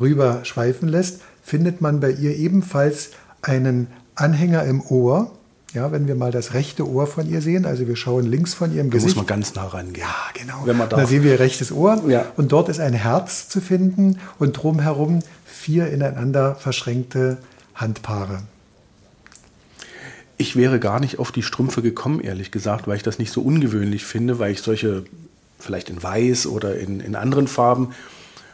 rüber 0.00 0.40
schweifen 0.44 0.88
lässt, 0.88 1.20
findet 1.44 1.80
man 1.80 2.00
bei 2.00 2.10
ihr 2.10 2.36
ebenfalls 2.36 3.10
einen 3.40 3.86
Anhänger 4.16 4.64
im 4.64 4.82
Ohr 4.82 5.30
ja, 5.74 5.92
wenn 5.92 6.08
wir 6.08 6.14
mal 6.14 6.32
das 6.32 6.54
rechte 6.54 6.88
Ohr 6.88 7.06
von 7.06 7.28
ihr 7.28 7.42
sehen, 7.42 7.64
also 7.64 7.86
wir 7.86 7.96
schauen 7.96 8.26
links 8.26 8.54
von 8.54 8.74
ihrem 8.74 8.90
da 8.90 8.94
Gesicht. 8.94 9.16
muss 9.16 9.16
man 9.16 9.26
ganz 9.26 9.54
nah 9.54 9.66
rangehen. 9.66 10.00
Ja, 10.00 10.14
genau. 10.34 10.62
Wenn 10.64 10.76
man 10.76 10.88
darf. 10.88 11.00
Da 11.00 11.06
sehen 11.06 11.22
wir 11.22 11.32
ihr 11.32 11.40
rechtes 11.40 11.70
Ohr 11.72 12.02
ja. 12.08 12.26
und 12.36 12.52
dort 12.52 12.68
ist 12.68 12.80
ein 12.80 12.92
Herz 12.92 13.48
zu 13.48 13.60
finden 13.60 14.18
und 14.38 14.52
drumherum 14.52 15.20
vier 15.44 15.88
ineinander 15.88 16.54
verschränkte 16.56 17.38
Handpaare. 17.74 18.42
Ich 20.38 20.56
wäre 20.56 20.80
gar 20.80 21.00
nicht 21.00 21.18
auf 21.18 21.32
die 21.32 21.42
Strümpfe 21.42 21.82
gekommen, 21.82 22.20
ehrlich 22.20 22.50
gesagt, 22.50 22.88
weil 22.88 22.96
ich 22.96 23.02
das 23.02 23.18
nicht 23.18 23.30
so 23.30 23.42
ungewöhnlich 23.42 24.04
finde, 24.04 24.38
weil 24.38 24.52
ich 24.52 24.62
solche 24.62 25.04
vielleicht 25.58 25.90
in 25.90 26.02
Weiß 26.02 26.46
oder 26.46 26.78
in, 26.78 27.00
in 27.00 27.14
anderen 27.14 27.46
Farben 27.46 27.90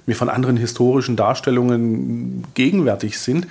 mir 0.05 0.17
von 0.17 0.29
anderen 0.29 0.57
historischen 0.57 1.17
Darstellungen 1.17 2.45
gegenwärtig 2.55 3.19
sind. 3.19 3.47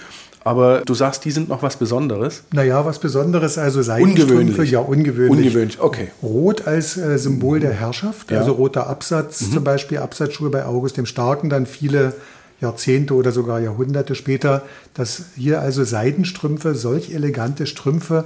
Aber 0.46 0.84
du 0.86 0.94
sagst, 0.94 1.26
die 1.26 1.32
sind 1.32 1.50
noch 1.50 1.64
was 1.64 1.76
Besonderes? 1.76 2.44
Naja, 2.54 2.86
was 2.86 3.00
Besonderes, 3.00 3.58
also 3.58 3.82
Seidenstrümpfe. 3.82 4.36
Ungewöhnlich. 4.36 4.72
Ja, 4.72 4.80
ungewöhnlich. 4.80 5.32
Ungewöhnlich, 5.32 5.82
okay. 5.82 6.12
Rot 6.22 6.68
als 6.68 6.98
äh, 6.98 7.18
Symbol 7.18 7.60
der 7.60 7.74
Herrschaft, 7.74 8.30
ja. 8.30 8.38
also 8.38 8.52
roter 8.52 8.86
Absatz, 8.86 9.42
mhm. 9.42 9.54
zum 9.54 9.64
Beispiel 9.64 9.98
Absatzschuhe 9.98 10.52
bei 10.52 10.64
August 10.64 10.98
dem 10.98 11.08
Starken, 11.08 11.50
dann 11.50 11.66
viele 11.66 12.14
Jahrzehnte 12.62 13.16
oder 13.16 13.32
sogar 13.32 13.60
Jahrhunderte 13.60 14.14
später, 14.14 14.62
dass 14.94 15.24
hier 15.36 15.62
also 15.62 15.84
Seidenstrümpfe, 15.84 16.76
solch 16.76 17.12
elegante 17.12 17.66
Strümpfe, 17.66 18.26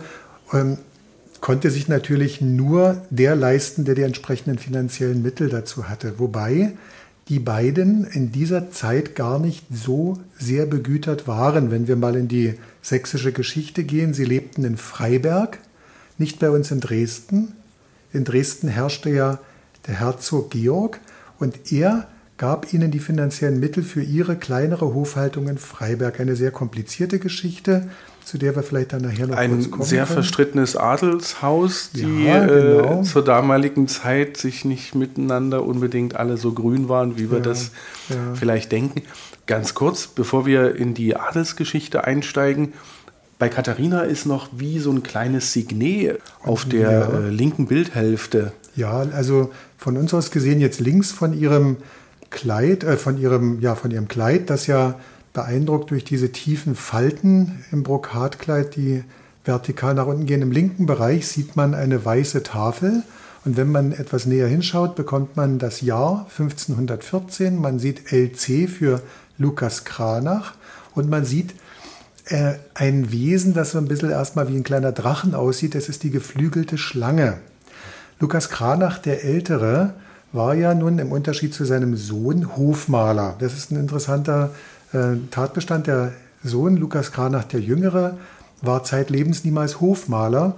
ähm, 0.52 0.78
konnte 1.40 1.72
sich 1.72 1.88
natürlich 1.88 2.42
nur 2.42 2.98
der 3.10 3.38
leisten, 3.38 3.86
der 3.86 3.96
die 3.96 4.02
entsprechenden 4.02 4.60
finanziellen 4.60 5.22
Mittel 5.22 5.48
dazu 5.48 5.88
hatte. 5.88 6.16
Wobei 6.18 6.74
die 7.30 7.40
beiden 7.40 8.06
in 8.06 8.32
dieser 8.32 8.72
Zeit 8.72 9.16
gar 9.16 9.38
nicht 9.38 9.64
so 9.72 10.20
sehr 10.38 10.66
begütert 10.66 11.28
waren. 11.28 11.70
Wenn 11.70 11.88
wir 11.88 11.96
mal 11.96 12.16
in 12.16 12.28
die 12.28 12.56
sächsische 12.82 13.32
Geschichte 13.32 13.84
gehen, 13.84 14.16
sie 14.16 14.26
lebten 14.26 14.64
in 14.64 14.78
Freiberg, 14.78 15.60
nicht 16.18 16.40
bei 16.40 16.50
uns 16.50 16.72
in 16.72 16.80
Dresden. 16.80 17.54
In 18.12 18.24
Dresden 18.24 18.68
herrschte 18.68 19.12
ja 19.12 19.40
der 19.86 20.00
Herzog 20.00 20.50
Georg 20.50 21.00
und 21.38 21.72
er 21.72 22.08
gab 22.38 22.74
ihnen 22.74 22.90
die 22.90 23.00
finanziellen 23.00 23.60
Mittel 23.60 23.84
für 23.84 24.02
ihre 24.02 24.36
kleinere 24.36 24.94
Hofhaltung 24.94 25.48
in 25.50 25.60
Freiberg. 25.60 26.20
Eine 26.20 26.36
sehr 26.36 26.52
komplizierte 26.52 27.20
Geschichte, 27.20 27.90
zu 28.30 28.38
der 28.38 28.56
wir 28.56 28.62
vielleicht 28.62 28.94
dann 28.94 29.02
nachher 29.02 29.26
noch 29.26 29.36
Ein 29.36 29.56
kurz 29.56 29.72
kommen 29.72 29.82
Ein 29.82 29.88
sehr 29.88 30.04
können. 30.04 30.14
verstrittenes 30.14 30.76
Adelshaus, 30.76 31.90
die 31.96 32.26
ja, 32.26 32.46
genau. 32.46 33.02
äh, 33.02 33.04
zur 33.04 33.24
damaligen 33.24 33.88
Zeit 33.88 34.38
sich 34.38 34.66
nicht 34.66 34.94
miteinander 34.94 35.66
unbedingt 35.66 36.16
alle 36.16 36.38
so 36.38 36.54
grün 36.54 36.90
waren, 36.90 37.18
wie 37.18 37.32
wir 37.32 37.40
ja, 37.40 37.44
das 37.44 37.72
ja. 38.08 38.36
vielleicht 38.36 38.72
denken. 38.72 39.02
Ganz 39.48 39.74
kurz, 39.74 40.06
bevor 40.06 40.46
wir 40.46 40.76
in 40.76 40.94
die 40.94 41.16
Adelsgeschichte 41.16 42.04
einsteigen, 42.04 42.74
bei 43.40 43.50
Katharina 43.50 44.02
ist 44.02 44.28
noch 44.28 44.50
wie 44.56 44.78
so 44.78 44.92
ein 44.92 45.02
kleines 45.02 45.52
Signet 45.52 46.20
auf 46.44 46.66
der 46.66 47.10
äh, 47.12 47.30
linken 47.30 47.66
Bildhälfte. 47.66 48.52
Ja, 48.76 49.08
also 49.12 49.50
von 49.76 49.98
uns 49.98 50.14
aus 50.14 50.30
gesehen 50.30 50.62
jetzt 50.62 50.80
links 50.80 51.12
von 51.12 51.34
ihrem 51.34 51.78
Kleid, 52.30 52.84
äh, 52.84 52.96
von 52.96 53.20
ihrem, 53.20 53.60
ja, 53.60 53.74
von 53.74 53.90
ihrem 53.90 54.08
Kleid, 54.08 54.52
das 54.52 54.68
ja 54.68 55.00
beeindruckt 55.34 55.92
durch 55.92 56.04
diese 56.04 56.32
tiefen 56.32 56.76
Falten 56.76 57.64
im 57.72 57.84
Brokatkleid, 57.84 58.76
die 58.76 59.04
vertikal 59.46 59.94
nach 59.94 60.06
unten 60.06 60.26
gehen. 60.26 60.42
Im 60.42 60.52
linken 60.52 60.86
Bereich 60.86 61.28
sieht 61.28 61.56
man 61.56 61.74
eine 61.74 62.04
weiße 62.04 62.44
Tafel. 62.44 63.04
Und 63.46 63.58
wenn 63.58 63.72
man 63.72 63.94
etwas 63.94 64.26
näher 64.26 64.48
hinschaut, 64.48 64.96
bekommt 64.96 65.38
man 65.38 65.60
das 65.60 65.82
Jahr 65.82 66.28
1514. 66.30 67.60
Man 67.60 67.80
sieht 67.80 68.12
LC 68.12 68.70
für 68.70 69.02
Lukas 69.38 69.86
Kranach 69.86 70.54
und 70.94 71.10
man 71.10 71.24
sieht 71.24 71.56
äh, 72.26 72.56
ein 72.74 73.12
Wesen, 73.12 73.54
das 73.54 73.72
so 73.72 73.78
ein 73.78 73.88
bisschen 73.88 74.12
erstmal 74.12 74.50
wie 74.50 74.58
ein 74.58 74.64
kleiner 74.64 74.92
Drachen 74.92 75.34
aussieht. 75.34 75.74
Das 75.74 75.90
ist 75.90 76.04
die 76.04 76.12
geflügelte 76.12 76.78
Schlange. 76.78 77.38
Lukas 78.20 78.50
Kranach, 78.50 79.00
der 79.00 79.24
Ältere, 79.24 79.94
war 80.32 80.54
ja 80.54 80.76
nun 80.76 81.00
im 81.00 81.12
Unterschied 81.12 81.54
zu 81.54 81.66
seinem 81.66 81.96
Sohn 81.96 82.56
Hofmaler. 82.56 83.36
Das 83.40 83.54
ist 83.54 83.72
ein 83.72 83.80
interessanter 83.80 84.52
Tatbestand. 85.31 85.88
Der 85.88 86.13
Sohn 86.43 86.77
Lukas 86.77 87.12
Kranach 87.12 87.43
der 87.46 87.60
Jüngere 87.60 88.17
war 88.62 88.84
zeitlebens 88.84 89.43
niemals 89.43 89.81
Hofmaler. 89.81 90.55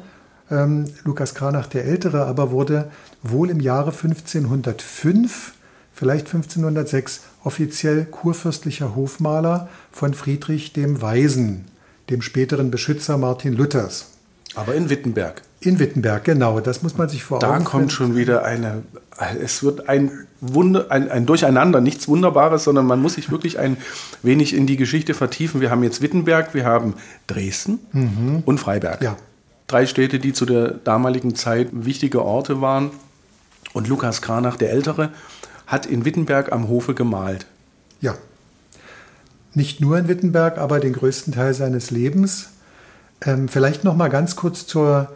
Ähm, 0.50 0.85
Lukas 1.03 1.33
Kranach 1.33 1.67
der 1.67 1.85
Ältere 1.85 2.25
aber 2.25 2.51
wurde 2.51 2.91
wohl 3.23 3.50
im 3.50 3.59
Jahre 3.59 3.91
1505, 3.91 5.53
vielleicht 5.93 6.27
1506, 6.27 7.21
offiziell 7.43 8.05
kurfürstlicher 8.05 8.95
Hofmaler 8.95 9.69
von 9.91 10.13
Friedrich 10.13 10.73
dem 10.73 11.01
Weisen, 11.01 11.65
dem 12.09 12.21
späteren 12.21 12.71
Beschützer 12.71 13.17
Martin 13.17 13.53
Luthers. 13.53 14.11
Aber 14.55 14.75
in 14.75 14.89
Wittenberg. 14.89 15.41
In 15.61 15.79
Wittenberg, 15.79 16.25
genau. 16.25 16.59
Das 16.59 16.83
muss 16.83 16.97
man 16.97 17.07
sich 17.07 17.23
vor 17.23 17.39
Da 17.39 17.59
kommt 17.59 17.91
schon 17.91 18.15
wieder 18.15 18.43
eine. 18.43 18.83
Es 19.42 19.63
wird 19.63 19.88
ein, 19.88 20.12
Wunder, 20.40 20.88
ein, 20.90 21.10
ein 21.10 21.25
Durcheinander, 21.25 21.82
nichts 21.82 22.08
Wunderbares, 22.08 22.63
sondern 22.63 22.86
man 22.86 23.01
muss 23.01 23.13
sich 23.13 23.30
wirklich 23.32 23.60
ein 23.60 23.78
wenig 24.24 24.54
in 24.54 24.66
die 24.66 24.78
Geschichte 24.78 25.13
vertiefen. 25.13 25.62
Wir 25.62 25.70
haben 25.70 25.84
jetzt 25.84 26.01
Wittenberg, 26.01 26.54
wir 26.54 26.66
haben 26.66 26.96
Dresden 27.28 27.80
mhm. 27.92 28.44
und 28.46 28.60
Freiberg. 28.60 29.01
Ja. 29.01 29.18
Drei 29.68 29.86
Städte, 29.86 30.20
die 30.20 30.34
zu 30.34 30.46
der 30.46 30.72
damaligen 30.72 31.36
Zeit 31.36 31.70
wichtige 31.72 32.24
Orte 32.25 32.62
waren. 32.62 32.92
Und 33.74 33.88
Lukas 33.88 34.22
Kranach, 34.22 34.58
der 34.58 34.72
Ältere, 34.72 35.12
hat 35.68 35.86
in 35.86 36.04
Wittenberg 36.04 36.51
am 36.51 36.68
Hofe 36.68 36.94
gemalt. 36.94 37.46
Ja. 38.01 38.16
Nicht 39.54 39.80
nur 39.80 39.98
in 39.98 40.08
Wittenberg, 40.08 40.58
aber 40.58 40.80
den 40.80 40.94
größten 40.94 41.34
Teil 41.34 41.54
seines 41.54 41.92
Lebens. 41.92 42.50
Ähm, 43.24 43.48
vielleicht 43.48 43.84
noch 43.84 43.96
mal 43.96 44.10
ganz 44.10 44.36
kurz 44.36 44.66
zur 44.66 45.10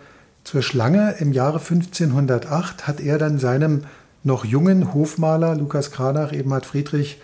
zur 0.46 0.62
Schlange 0.62 1.16
im 1.20 1.34
Jahre 1.34 1.60
1508 1.60 2.88
hat 2.88 3.02
er 3.02 3.18
dann 3.18 3.40
seinem 3.40 3.84
noch 4.24 4.46
jungen 4.46 4.94
Hofmaler 4.94 5.56
Lukas 5.56 5.92
Kranach, 5.92 6.32
eben 6.32 6.54
hat 6.54 6.66
Friedrich 6.66 7.20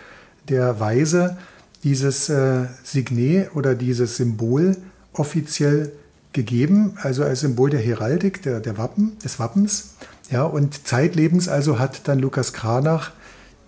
der 0.48 0.80
Weise, 0.80 1.38
dieses 1.84 2.28
äh, 2.28 2.66
Signet 2.84 3.54
oder 3.54 3.74
dieses 3.74 4.16
Symbol 4.16 4.76
offiziell 5.12 5.92
gegeben, 6.32 6.96
also 7.00 7.24
als 7.24 7.40
Symbol 7.40 7.70
der 7.70 7.80
Heraldik, 7.80 8.42
der, 8.42 8.60
der 8.60 8.76
Wappen, 8.76 9.18
des 9.24 9.38
Wappens. 9.38 9.94
Ja, 10.30 10.44
und 10.44 10.86
zeitlebens 10.86 11.48
also 11.48 11.78
hat 11.78 12.08
dann 12.08 12.18
Lukas 12.18 12.52
Kranach 12.52 13.12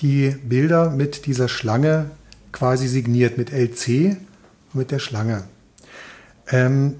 die 0.00 0.30
Bilder 0.30 0.90
mit 0.90 1.26
dieser 1.26 1.48
Schlange 1.48 2.06
quasi 2.52 2.88
signiert, 2.88 3.38
mit 3.38 3.52
LC 3.52 4.16
mit 4.72 4.90
der 4.90 4.98
Schlange. 4.98 5.44
Ähm, 6.50 6.96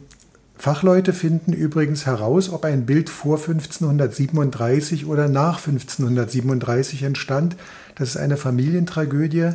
Fachleute 0.57 1.13
finden 1.13 1.53
übrigens 1.53 2.07
heraus, 2.07 2.51
ob 2.51 2.65
ein 2.65 2.87
Bild 2.87 3.11
vor 3.11 3.37
1537 3.37 5.07
oder 5.07 5.29
nach 5.29 5.59
1537 5.59 7.03
entstand. 7.03 7.57
Das 7.97 8.11
ist 8.11 8.17
eine 8.17 8.37
Familientragödie. 8.37 9.51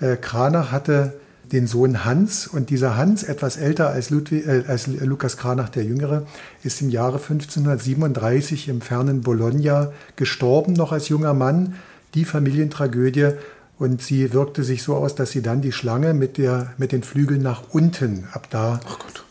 Äh, 0.00 0.16
Kranach 0.16 0.72
hatte 0.72 1.14
den 1.52 1.66
Sohn 1.66 2.04
Hans 2.04 2.46
und 2.46 2.70
dieser 2.70 2.96
Hans, 2.96 3.22
etwas 3.22 3.56
älter 3.56 3.90
als, 3.90 4.10
Ludwig, 4.10 4.46
äh, 4.46 4.64
als 4.66 4.86
Lukas 4.86 5.36
Kranach 5.36 5.68
der 5.68 5.84
Jüngere, 5.84 6.26
ist 6.62 6.80
im 6.80 6.90
Jahre 6.90 7.18
1537 7.18 8.68
im 8.68 8.80
fernen 8.80 9.22
Bologna 9.22 9.92
gestorben, 10.16 10.74
noch 10.74 10.92
als 10.92 11.08
junger 11.08 11.34
Mann. 11.34 11.74
die 12.14 12.24
Familientragödie. 12.24 13.34
Und 13.78 14.02
sie 14.02 14.32
wirkte 14.32 14.64
sich 14.64 14.82
so 14.82 14.96
aus, 14.96 15.14
dass 15.14 15.30
sie 15.30 15.42
dann 15.42 15.62
die 15.62 15.70
Schlange 15.70 16.12
mit, 16.12 16.38
der, 16.38 16.74
mit 16.76 16.90
den 16.90 17.04
Flügeln 17.04 17.40
nach 17.40 17.62
unten 17.70 18.28
ab 18.32 18.48
da 18.50 18.80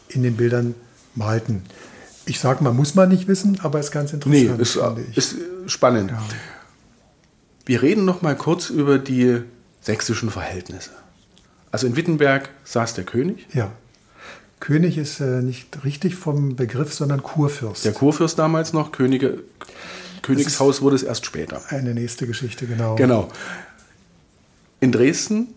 in 0.07 0.23
den 0.23 0.37
Bildern 0.37 0.75
malten. 1.15 1.63
Ich 2.25 2.39
sage 2.39 2.63
mal, 2.63 2.73
muss 2.73 2.95
man 2.95 3.09
nicht 3.09 3.27
wissen, 3.27 3.59
aber 3.61 3.79
ist 3.79 3.91
ganz 3.91 4.13
interessant. 4.13 4.57
Nee, 4.57 4.61
ist, 4.61 4.77
ist 5.15 5.35
spannend. 5.67 6.11
Ja. 6.11 6.21
Wir 7.65 7.81
reden 7.81 8.05
noch 8.05 8.21
mal 8.21 8.35
kurz 8.35 8.69
über 8.69 8.99
die 8.99 9.41
sächsischen 9.81 10.29
Verhältnisse. 10.29 10.91
Also 11.71 11.87
in 11.87 11.95
Wittenberg 11.95 12.49
saß 12.63 12.93
der 12.95 13.03
König. 13.03 13.47
Ja. 13.53 13.71
König 14.59 14.97
ist 14.97 15.19
äh, 15.19 15.41
nicht 15.41 15.83
richtig 15.83 16.15
vom 16.15 16.55
Begriff, 16.55 16.93
sondern 16.93 17.23
Kurfürst. 17.23 17.85
Der 17.85 17.93
Kurfürst 17.93 18.37
damals 18.37 18.73
noch, 18.73 18.91
Könige, 18.91 19.43
Königshaus 20.21 20.81
wurde 20.81 20.95
es 20.95 21.03
erst 21.03 21.25
später. 21.25 21.61
Eine 21.69 21.93
nächste 21.93 22.27
Geschichte, 22.27 22.67
genau. 22.67 22.95
Genau. 22.95 23.29
In 24.81 24.91
Dresden? 24.91 25.47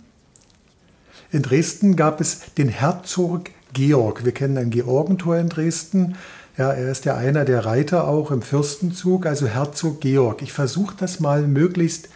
In 1.31 1.43
Dresden 1.43 1.97
gab 1.97 2.21
es 2.21 2.55
den 2.57 2.69
Herzog 2.69 3.51
Georg. 3.73 4.25
Wir 4.25 4.33
kennen 4.33 4.59
ein 4.59 4.71
Georgentor 4.71 5.37
in 5.37 5.49
Dresden. 5.49 6.17
Ja, 6.59 6.71
er 6.73 6.91
ist 6.91 7.05
ja 7.05 7.17
einer 7.17 7.45
der 7.45 7.65
Reiter 7.65 8.07
auch 8.07 8.31
im 8.31 8.43
Fürstenzug, 8.43 9.27
also 9.27 9.47
Herzog 9.47 10.01
Georg. 10.01 10.43
Ich 10.43 10.53
versuche 10.53 10.95
das 10.99 11.19
mal 11.19 11.43
möglichst 11.43 12.09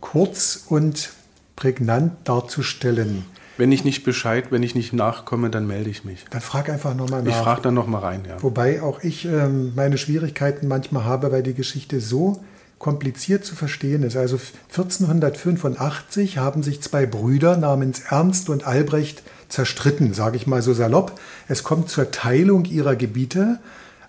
kurz 0.00 0.64
und 0.68 1.10
prägnant 1.54 2.12
darzustellen. 2.24 3.24
Wenn 3.58 3.72
ich 3.72 3.84
nicht 3.84 4.04
Bescheid, 4.04 4.46
wenn 4.50 4.62
ich 4.62 4.74
nicht 4.74 4.94
nachkomme, 4.94 5.50
dann 5.50 5.66
melde 5.66 5.90
ich 5.90 6.04
mich. 6.04 6.24
Dann 6.30 6.40
frag 6.40 6.70
einfach 6.70 6.94
nochmal 6.94 7.22
nach. 7.22 7.30
Ich 7.30 7.36
frage 7.36 7.60
dann 7.60 7.74
nochmal 7.74 8.00
rein, 8.00 8.22
ja. 8.26 8.42
Wobei 8.42 8.80
auch 8.80 9.04
ich 9.04 9.26
ähm, 9.26 9.72
meine 9.76 9.98
Schwierigkeiten 9.98 10.66
manchmal 10.66 11.04
habe, 11.04 11.30
weil 11.30 11.42
die 11.42 11.54
Geschichte 11.54 12.00
so 12.00 12.42
kompliziert 12.78 13.44
zu 13.44 13.54
verstehen 13.54 14.02
ist. 14.02 14.16
Also 14.16 14.40
1485 14.70 16.38
haben 16.38 16.62
sich 16.62 16.80
zwei 16.80 17.04
Brüder 17.04 17.58
namens 17.58 18.00
Ernst 18.08 18.48
und 18.48 18.66
Albrecht 18.66 19.22
zerstritten, 19.50 20.14
sage 20.14 20.36
ich 20.36 20.46
mal 20.46 20.62
so 20.62 20.72
salopp. 20.72 21.20
Es 21.48 21.62
kommt 21.62 21.90
zur 21.90 22.10
Teilung 22.10 22.64
ihrer 22.64 22.96
Gebiete. 22.96 23.58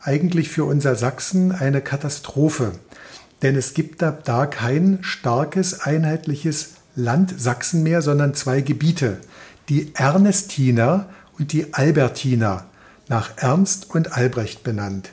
Eigentlich 0.01 0.49
für 0.49 0.63
unser 0.63 0.95
Sachsen 0.95 1.51
eine 1.51 1.81
Katastrophe. 1.81 2.71
Denn 3.41 3.55
es 3.55 3.73
gibt 3.73 4.01
da, 4.01 4.11
da 4.11 4.45
kein 4.45 4.99
starkes, 5.01 5.81
einheitliches 5.81 6.75
Land 6.95 7.39
Sachsen 7.39 7.83
mehr, 7.83 8.01
sondern 8.01 8.33
zwei 8.33 8.61
Gebiete. 8.61 9.17
Die 9.69 9.93
Ernestiner 9.95 11.09
und 11.37 11.53
die 11.53 11.73
Albertiner, 11.73 12.65
nach 13.07 13.31
Ernst 13.37 13.89
und 13.89 14.13
Albrecht 14.13 14.63
benannt. 14.63 15.11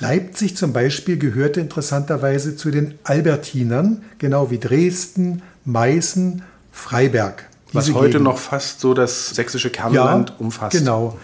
Leipzig 0.00 0.56
zum 0.56 0.72
Beispiel 0.72 1.18
gehörte 1.18 1.60
interessanterweise 1.60 2.56
zu 2.56 2.70
den 2.70 2.98
Albertinern, 3.04 4.02
genau 4.18 4.50
wie 4.50 4.58
Dresden, 4.58 5.42
Meißen, 5.64 6.42
Freiberg. 6.72 7.48
Was 7.74 7.92
heute 7.92 8.12
Gegend. 8.12 8.24
noch 8.24 8.38
fast 8.38 8.80
so 8.80 8.94
das 8.94 9.30
sächsische 9.30 9.70
Kernland 9.70 10.30
ja, 10.30 10.36
umfasst. 10.38 10.76
Genau. 10.76 11.18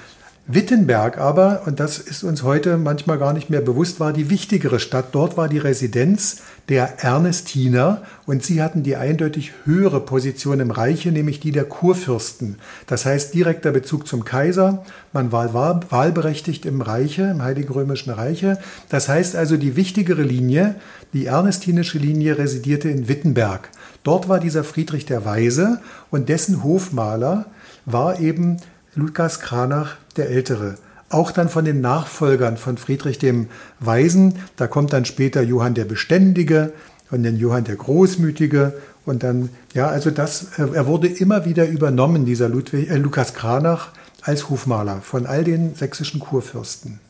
Wittenberg 0.53 1.19
aber, 1.19 1.63
und 1.67 1.79
das 1.79 1.99
ist 1.99 2.25
uns 2.25 2.43
heute 2.43 2.77
manchmal 2.77 3.19
gar 3.19 3.33
nicht 3.33 3.51
mehr 3.51 3.61
bewusst, 3.61 4.01
war 4.01 4.13
die 4.13 4.31
wichtigere 4.31 4.81
Stadt. 4.81 5.09
Dort 5.13 5.37
war 5.37 5.49
die 5.49 5.59
Residenz 5.59 6.39
der 6.69 7.05
Ernestiner 7.05 8.03
und 8.27 8.43
sie 8.43 8.61
hatten 8.61 8.83
die 8.83 8.97
eindeutig 8.97 9.53
höhere 9.65 10.01
Position 10.01 10.59
im 10.59 10.73
Reiche, 10.73 11.13
nämlich 11.13 11.39
die 11.39 11.53
der 11.53 11.65
Kurfürsten. 11.65 12.57
Das 12.87 13.07
heißt 13.07 13.33
direkter 13.33 13.71
Bezug 13.71 14.09
zum 14.09 14.25
Kaiser. 14.25 14.85
Man 15.13 15.31
war 15.31 15.55
wahlberechtigt 15.55 16.67
im 16.67 16.81
Reiche, 16.81 17.23
im 17.23 17.43
Heiligen 17.43 17.73
Römischen 17.73 18.11
Reiche. 18.11 18.59
Das 18.89 19.09
heißt 19.09 19.37
also, 19.37 19.57
die 19.57 19.77
wichtigere 19.77 20.23
Linie, 20.23 20.75
die 21.13 21.27
ernestinische 21.27 21.99
Linie, 21.99 22.39
residierte 22.39 22.89
in 22.89 23.09
Wittenberg. 23.09 23.69
Dort 24.03 24.29
war 24.29 24.41
dieser 24.41 24.65
Friedrich 24.65 25.05
der 25.05 25.25
Weise 25.25 25.81
und 26.11 26.29
dessen 26.29 26.65
Hofmaler 26.65 27.47
war 27.85 28.21
eben 28.21 28.59
Lukas 28.95 29.41
Kranach 29.41 29.97
der 30.17 30.31
Ältere. 30.31 30.77
Auch 31.11 31.33
dann 31.33 31.49
von 31.49 31.65
den 31.65 31.81
Nachfolgern 31.81 32.57
von 32.57 32.79
Friedrich 32.79 33.19
dem 33.19 33.49
Weisen. 33.81 34.37
Da 34.57 34.69
kommt 34.69 34.93
dann 34.93 35.05
später 35.05 35.43
Johann 35.43 35.75
der 35.75 35.85
Beständige 35.85 36.73
und 37.11 37.25
dann 37.25 37.37
Johann 37.37 37.65
der 37.65 37.77
Großmütige. 37.77 38.75
Und 39.05 39.23
dann, 39.23 39.49
ja, 39.75 39.89
also 39.89 40.11
das, 40.11 40.59
äh, 40.59 40.69
er 40.73 40.87
wurde 40.87 41.09
immer 41.09 41.45
wieder 41.45 41.67
übernommen, 41.69 42.27
dieser 42.27 42.49
Ludwig, 42.49 42.91
äh, 42.91 42.97
Lukas 42.97 43.35
Kranach, 43.35 43.89
als 44.23 44.51
Hofmaler 44.51 45.01
von 45.01 45.27
all 45.27 45.45
den 45.45 45.75
sächsischen 45.75 46.21
Kurfürsten. 46.21 47.01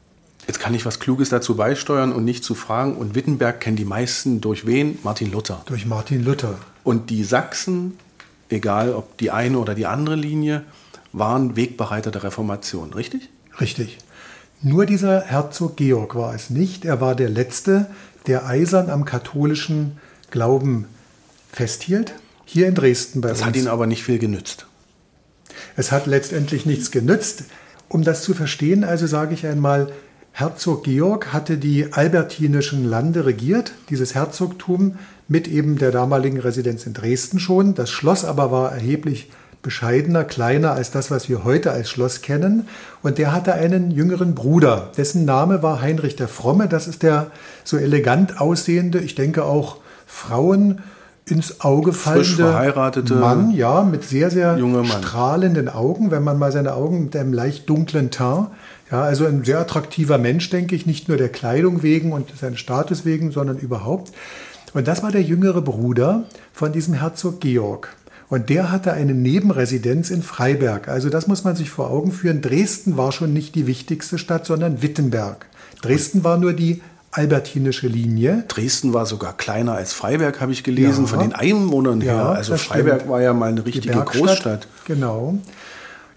Jetzt 0.47 0.61
kann 0.61 0.75
ich 0.75 0.87
was 0.87 1.01
Kluges 1.01 1.29
dazu 1.29 1.57
beisteuern 1.57 2.13
und 2.13 2.25
nicht 2.25 2.43
zu 2.45 2.55
fragen. 2.55 2.97
Und 2.97 3.15
Wittenberg 3.15 3.61
kennen 3.61 3.77
die 3.77 3.85
meisten 3.85 4.41
durch 4.41 4.67
wen? 4.67 4.99
Martin 5.03 5.31
Luther. 5.31 5.63
Durch 5.67 5.87
Martin 5.87 6.25
Luther. 6.25 6.55
Und 6.83 7.11
die 7.11 7.25
Sachsen, 7.25 7.99
egal 8.49 8.95
ob 8.95 9.19
die 9.19 9.31
eine 9.31 9.59
oder 9.59 9.75
die 9.75 9.87
andere 9.87 10.17
Linie, 10.17 10.65
waren 11.13 11.57
Wegbereiter 11.57 12.11
der 12.11 12.25
Reformation, 12.25 12.93
richtig? 12.93 13.29
Richtig. 13.61 13.99
Nur 14.63 14.87
dieser 14.87 15.23
Herzog 15.23 15.77
Georg 15.77 16.15
war 16.15 16.35
es 16.35 16.51
nicht. 16.51 16.85
Er 16.85 17.01
war 17.01 17.15
der 17.15 17.29
Letzte, 17.29 17.87
der 18.27 18.47
eisern 18.47 18.91
am 18.91 19.05
katholischen 19.05 19.99
Glauben 20.31 20.87
festhielt. 21.53 22.15
Hier 22.45 22.69
in 22.69 22.75
Dresden 22.75 23.21
bei 23.21 23.29
das 23.29 23.39
uns. 23.39 23.41
Das 23.41 23.49
hat 23.49 23.57
ihn 23.57 23.69
aber 23.69 23.87
nicht 23.87 24.05
viel 24.05 24.19
genützt. 24.19 24.67
Es 25.77 25.93
hat 25.93 26.07
letztendlich 26.07 26.67
nichts 26.67 26.91
genützt. 26.91 27.45
Um 27.89 28.05
das 28.05 28.23
zu 28.23 28.35
verstehen, 28.35 28.85
also 28.85 29.07
sage 29.07 29.35
ich 29.35 29.47
einmal, 29.47 29.93
Herzog 30.33 30.85
Georg 30.85 31.33
hatte 31.33 31.59
die 31.59 31.93
albertinischen 31.93 32.85
Lande 32.85 33.27
regiert, 33.27 33.73
dieses 33.89 34.15
Herzogtum 34.15 34.97
mit 35.31 35.47
eben 35.47 35.79
der 35.79 35.93
damaligen 35.93 36.41
Residenz 36.41 36.85
in 36.87 36.93
Dresden 36.93 37.39
schon. 37.39 37.75
Das 37.75 37.89
Schloss 37.89 38.25
aber 38.25 38.51
war 38.51 38.73
erheblich 38.73 39.31
bescheidener, 39.63 40.25
kleiner 40.25 40.73
als 40.73 40.91
das, 40.91 41.13
was 41.13 41.29
wir 41.29 41.45
heute 41.45 41.71
als 41.71 41.89
Schloss 41.89 42.21
kennen. 42.21 42.67
Und 43.01 43.17
der 43.19 43.33
hatte 43.33 43.55
einen 43.55 43.93
jüngeren 43.93 44.35
Bruder, 44.35 44.91
dessen 44.97 45.25
Name 45.25 45.63
war 45.63 45.81
Heinrich 45.81 46.17
der 46.17 46.27
Fromme. 46.27 46.67
Das 46.67 46.89
ist 46.89 47.05
der 47.05 47.31
so 47.63 47.77
elegant 47.77 48.41
aussehende, 48.41 48.99
ich 48.99 49.15
denke 49.15 49.45
auch 49.45 49.77
Frauen 50.05 50.81
ins 51.27 51.61
Auge 51.61 51.93
fallende 51.93 52.43
Mann, 53.15 53.53
ja, 53.53 53.85
mit 53.85 54.03
sehr, 54.03 54.31
sehr 54.31 54.59
strahlenden 54.85 55.69
Augen, 55.69 56.11
wenn 56.11 56.25
man 56.25 56.41
mal 56.41 56.51
seine 56.51 56.75
Augen 56.75 57.05
mit 57.05 57.15
einem 57.15 57.33
leicht 57.33 57.71
dunklen 57.71 58.11
Teint, 58.11 58.49
ja, 58.91 59.03
also 59.03 59.27
ein 59.27 59.45
sehr 59.45 59.61
attraktiver 59.61 60.19
Mensch, 60.19 60.51
denke 60.51 60.75
ich, 60.75 60.87
nicht 60.87 61.07
nur 61.07 61.17
der 61.17 61.29
Kleidung 61.29 61.85
wegen 61.85 62.13
und 62.13 62.33
seines 62.37 62.59
Status 62.59 63.05
wegen, 63.05 63.31
sondern 63.31 63.59
überhaupt. 63.59 64.11
Und 64.73 64.87
das 64.89 65.03
war 65.03 65.11
der 65.11 65.23
jüngere 65.23 65.63
Bruder 65.63 66.25
von 66.53 66.73
diesem 66.73 66.95
Herzog 66.95 67.41
Georg. 67.41 67.97
Und 68.29 68.49
der 68.49 68.71
hatte 68.71 68.93
eine 68.93 69.13
Nebenresidenz 69.13 70.11
in 70.11 70.23
Freiberg. 70.23 70.87
Also 70.89 71.11
das 71.11 71.27
muss 71.27 71.43
man 71.43 71.57
sich 71.57 71.71
vor 71.71 71.91
Augen 71.91 72.13
führen. 72.13 72.41
Dresden 72.41 72.97
war 72.97 73.11
schon 73.11 73.33
nicht 73.33 73.57
die 73.57 73.67
wichtigste 73.67 74.19
Stadt, 74.19 74.47
sondern 74.47 74.83
Wittenberg. 74.83 75.47
Dresden 75.83 76.23
war 76.23 76.37
nur 76.37 76.53
die 76.53 76.81
albertinische 77.11 77.89
Linie. 77.89 78.45
Dresden 78.47 78.95
war 78.95 79.05
sogar 79.05 79.37
kleiner 79.37 79.73
als 79.73 79.93
Freiberg, 79.93 80.41
habe 80.41 80.53
ich 80.53 80.63
gelesen, 80.63 81.05
ja, 81.05 81.09
von 81.09 81.19
den 81.19 81.33
Einwohnern 81.33 82.01
her. 82.01 82.15
Ja, 82.15 82.29
also 82.31 82.57
Freiberg 82.57 83.01
stimmt. 83.01 83.11
war 83.11 83.21
ja 83.21 83.33
mal 83.33 83.49
eine 83.49 83.67
richtige 83.67 83.99
Großstadt. 83.99 84.69
Genau. 84.85 85.39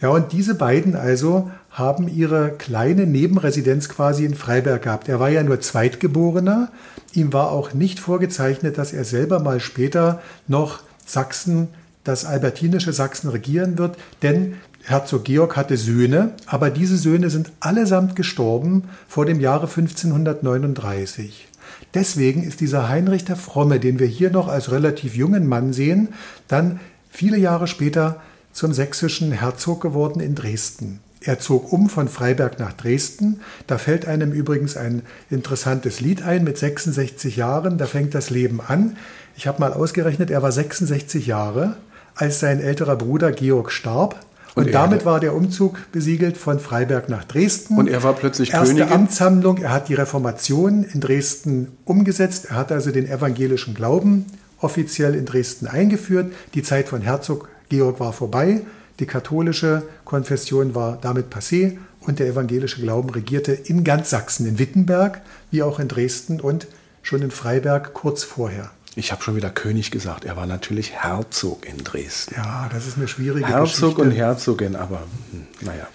Ja, 0.02 0.10
und 0.10 0.34
diese 0.34 0.54
beiden 0.54 0.96
also 0.96 1.50
haben 1.74 2.08
ihre 2.08 2.52
kleine 2.52 3.08
Nebenresidenz 3.08 3.90
quasi 3.90 4.26
in 4.26 4.36
Freiberg 4.36 4.84
gehabt. 4.84 5.10
Er 5.10 5.20
war 5.20 5.30
ja 5.30 5.44
nur 5.44 5.60
Zweitgeborener. 5.60 6.72
Ihm 7.14 7.34
war 7.34 7.52
auch 7.52 7.74
nicht 7.74 8.00
vorgezeichnet, 8.00 8.78
dass 8.78 8.94
er 8.94 9.04
selber 9.04 9.40
mal 9.40 9.60
später 9.60 10.22
noch 10.48 10.82
Sachsen 11.06 11.70
das 12.04 12.26
albertinische 12.26 12.94
Sachsen 12.94 13.30
regieren 13.30 13.78
wird, 13.78 13.98
denn 14.22 14.56
Herzog 14.84 15.24
Georg 15.24 15.56
hatte 15.56 15.78
Söhne, 15.78 16.34
aber 16.46 16.70
diese 16.70 16.98
Söhne 16.98 17.30
sind 17.30 17.52
allesamt 17.62 18.16
gestorben 18.16 18.84
vor 19.08 19.26
dem 19.26 19.40
Jahre 19.40 19.68
1539. 19.68 21.48
Deswegen 21.94 22.44
ist 22.44 22.60
dieser 22.60 22.90
Heinrich 22.90 23.24
der 23.24 23.38
Fromme, 23.38 23.80
den 23.80 24.00
wir 24.00 24.08
hier 24.08 24.30
noch 24.30 24.50
als 24.50 24.72
relativ 24.72 25.16
jungen 25.16 25.48
Mann 25.48 25.72
sehen, 25.72 26.10
dann 26.50 26.82
viele 27.10 27.38
Jahre 27.38 27.68
später 27.68 28.22
zum 28.52 28.74
sächsischen 28.74 29.32
Herzog 29.32 29.82
geworden 29.82 30.20
in 30.20 30.36
Dresden. 30.36 31.00
Er 31.24 31.40
zog 31.40 31.72
um 31.72 31.90
von 31.90 32.08
Freiberg 32.08 32.60
nach 32.60 32.74
Dresden. 32.74 33.40
Da 33.68 33.78
fällt 33.78 34.08
einem 34.08 34.32
übrigens 34.32 34.76
ein 34.76 35.04
interessantes 35.30 36.00
Lied 36.02 36.24
ein 36.24 36.44
mit 36.44 36.58
66 36.58 37.38
Jahren. 37.38 37.78
Da 37.78 37.86
fängt 37.86 38.14
das 38.14 38.30
Leben 38.30 38.60
an. 38.62 38.98
Ich 39.36 39.48
habe 39.48 39.60
mal 39.60 39.74
ausgerechnet, 39.74 40.30
er 40.30 40.42
war 40.42 40.52
66 40.52 41.26
Jahre 41.26 41.78
als 42.16 42.40
sein 42.40 42.60
älterer 42.60 42.96
Bruder 42.96 43.32
Georg 43.32 43.72
starb. 43.72 44.20
Und, 44.56 44.68
und 44.68 44.72
damit 44.74 45.04
war 45.04 45.20
der 45.20 45.34
Umzug 45.34 45.80
besiegelt 45.92 46.38
von 46.38 46.60
Freiberg 46.60 47.10
nach 47.10 47.24
Dresden. 47.24 47.78
Und 47.78 47.90
er 47.90 48.04
war 48.04 48.14
plötzlich 48.14 48.54
Erste 48.54 48.76
Königin. 48.76 48.94
Amtshandlung. 48.94 49.58
Er 49.58 49.72
hat 49.72 49.90
die 49.90 49.96
Reformation 49.96 50.84
in 50.84 51.00
Dresden 51.00 51.70
umgesetzt. 51.86 52.46
Er 52.52 52.58
hat 52.58 52.72
also 52.72 52.92
den 52.92 53.10
evangelischen 53.10 53.74
Glauben 53.74 54.26
offiziell 54.60 55.16
in 55.16 55.26
Dresden 55.26 55.66
eingeführt. 55.66 56.32
Die 56.54 56.62
Zeit 56.62 56.88
von 56.88 57.02
Herzog 57.02 57.50
Georg 57.70 58.00
war 58.00 58.14
vorbei. 58.14 58.62
Die 59.00 59.06
katholische 59.06 59.84
Konfession 60.06 60.76
war 60.76 60.98
damit 61.02 61.34
passé 61.34 61.78
und 62.02 62.20
der 62.20 62.28
evangelische 62.28 62.82
Glauben 62.82 63.10
regierte 63.10 63.52
in 63.54 63.84
ganz 63.84 64.10
Sachsen, 64.10 64.46
in 64.46 64.60
Wittenberg 64.60 65.22
wie 65.52 65.64
auch 65.64 65.80
in 65.80 65.88
Dresden 65.88 66.40
und 66.40 66.68
schon 67.02 67.22
in 67.22 67.32
Freiberg 67.32 67.94
kurz 67.94 68.24
vorher. 68.24 68.72
Ich 68.96 69.12
habe 69.12 69.24
schon 69.24 69.36
wieder 69.36 69.50
König 69.50 69.90
gesagt. 69.90 70.24
Er 70.24 70.38
war 70.38 70.46
natürlich 70.46 70.92
Herzog 70.92 71.66
in 71.66 71.78
Dresden. 71.84 72.36
Ja, 72.38 72.70
das 72.72 72.86
ist 72.86 72.98
eine 72.98 73.08
schwierige 73.08 73.48
Herzog 73.48 73.96
Geschichte. 73.96 74.02
und 74.04 74.12
Herzogin, 74.12 74.76
aber 74.76 75.02
hm, 75.32 75.48
naja, 75.62 75.88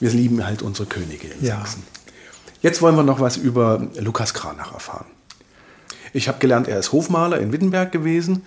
wir 0.00 0.10
lieben 0.10 0.44
halt 0.44 0.62
unsere 0.62 0.86
Könige 0.88 1.28
in 1.28 1.44
Ja. 1.44 1.58
Sachsen. 1.58 1.82
Jetzt 2.62 2.80
wollen 2.80 2.96
wir 2.96 3.02
noch 3.02 3.20
was 3.20 3.36
über 3.36 3.86
Lukas 3.98 4.32
Kranach 4.32 4.72
erfahren. 4.72 5.06
Ich 6.14 6.28
habe 6.28 6.38
gelernt, 6.38 6.68
er 6.68 6.78
ist 6.78 6.92
Hofmaler 6.92 7.38
in 7.40 7.52
Wittenberg 7.52 7.90
gewesen, 7.92 8.42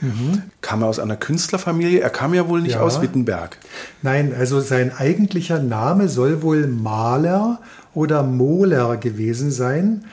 kam 0.61 0.83
aus 0.83 0.99
einer 0.99 1.15
Künstlerfamilie. 1.15 1.99
Er 1.99 2.09
kam 2.11 2.33
ja 2.33 2.47
wohl 2.47 2.61
nicht 2.61 2.75
Ja. 2.75 2.81
aus 2.81 3.01
Wittenberg. 3.01 3.57
Nein, 4.01 4.33
also 4.37 4.59
sein 4.61 4.91
eigentlicher 4.95 5.59
Name 5.59 6.07
soll 6.07 6.41
wohl 6.43 6.67
Maler 6.67 7.59
oder 7.93 8.23
Moler 8.23 8.97
gewesen 8.97 9.51
sein. 9.51 10.05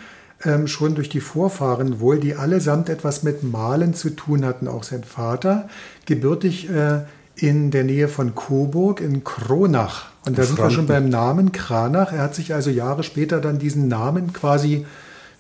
Ähm, 0.45 0.67
schon 0.67 0.95
durch 0.97 1.09
die 1.09 1.21
Vorfahren 1.21 2.01
wohl, 2.01 2.19
die 2.19 2.35
allesamt 2.35 2.89
etwas 2.89 3.23
mit 3.23 3.45
Malen 3.45 3.95
zu 3.95 4.11
tun 4.11 4.45
hatten, 4.45 4.67
auch 4.67 4.83
sein 4.83 5.05
Vater. 5.05 5.69
Gebürtig 6.07 6.69
äh, 6.69 7.03
in 7.37 7.71
der 7.71 7.85
Nähe 7.85 8.09
von 8.09 8.35
Coburg 8.35 9.01
in 9.01 9.23
Kronach. 9.25 10.07
Und 10.27 10.37
da 10.39 10.43
In 10.43 10.49
sind 10.49 10.59
wir 10.59 10.71
schon 10.71 10.87
beim 10.87 11.09
Namen 11.09 11.53
Kranach. 11.53 12.13
Er 12.13 12.23
hat 12.23 12.35
sich 12.35 12.55
also 12.55 12.71
Jahre 12.71 13.03
später 13.05 13.41
dann 13.41 13.59
diesen 13.59 13.87
Namen 13.89 14.33
quasi 14.33 14.85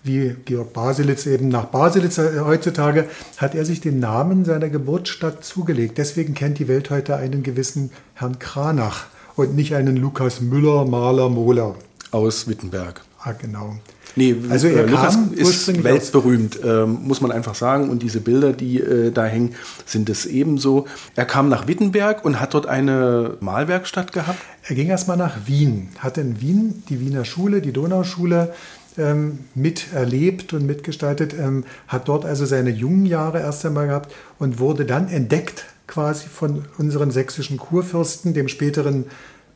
wie 0.04 0.36
Georg 0.44 0.72
Baselitz 0.72 1.26
eben 1.26 1.48
nach 1.48 1.66
Baselitz 1.66 2.18
äh, 2.18 2.40
heutzutage, 2.40 3.08
hat 3.36 3.54
er 3.54 3.64
sich 3.64 3.80
den 3.80 4.00
Namen 4.00 4.44
seiner 4.44 4.68
Geburtsstadt 4.68 5.44
zugelegt. 5.44 5.98
Deswegen 5.98 6.34
kennt 6.34 6.58
die 6.58 6.68
Welt 6.68 6.90
heute 6.90 7.16
einen 7.16 7.42
gewissen 7.42 7.90
Herrn 8.14 8.38
Kranach 8.38 9.06
und 9.36 9.54
nicht 9.54 9.74
einen 9.74 9.96
Lukas 9.96 10.40
Müller, 10.40 10.84
Maler, 10.84 11.28
Mohler. 11.28 11.74
Aus 12.10 12.48
Wittenberg. 12.48 13.00
Ah, 13.24 13.32
genau. 13.32 13.76
Nee, 14.16 14.36
Also 14.50 14.66
er 14.66 14.84
äh, 14.84 14.90
Lukas 14.90 15.14
kam 15.14 15.32
ist 15.32 15.84
weltberühmt, 15.84 16.58
ähm, 16.64 16.98
muss 17.04 17.20
man 17.20 17.32
einfach 17.32 17.54
sagen. 17.54 17.88
Und 17.88 18.02
diese 18.02 18.20
Bilder, 18.20 18.52
die 18.52 18.80
äh, 18.80 19.10
da 19.10 19.24
hängen, 19.24 19.54
sind 19.86 20.10
es 20.10 20.26
ebenso. 20.26 20.86
Er 21.14 21.24
kam 21.24 21.48
nach 21.48 21.66
Wittenberg 21.66 22.24
und 22.24 22.40
hat 22.40 22.52
dort 22.52 22.66
eine 22.66 23.36
Malwerkstatt 23.40 24.12
gehabt. 24.12 24.38
Er 24.64 24.74
ging 24.74 24.88
erstmal 24.88 25.16
nach 25.16 25.46
Wien, 25.46 25.88
hat 25.98 26.18
in 26.18 26.40
Wien 26.40 26.82
die 26.88 27.00
Wiener 27.00 27.24
Schule, 27.24 27.62
die 27.62 27.72
Donauschule 27.72 28.52
ähm, 28.98 29.40
miterlebt 29.54 30.52
und 30.52 30.66
mitgestaltet, 30.66 31.34
ähm, 31.34 31.64
hat 31.88 32.08
dort 32.08 32.24
also 32.24 32.46
seine 32.46 32.70
jungen 32.70 33.06
Jahre 33.06 33.40
erst 33.40 33.64
einmal 33.64 33.86
gehabt 33.88 34.12
und 34.38 34.58
wurde 34.58 34.84
dann 34.84 35.08
entdeckt 35.08 35.64
quasi 35.86 36.26
von 36.28 36.64
unseren 36.78 37.10
sächsischen 37.10 37.58
Kurfürsten, 37.58 38.34
dem 38.34 38.48
späteren 38.48 39.06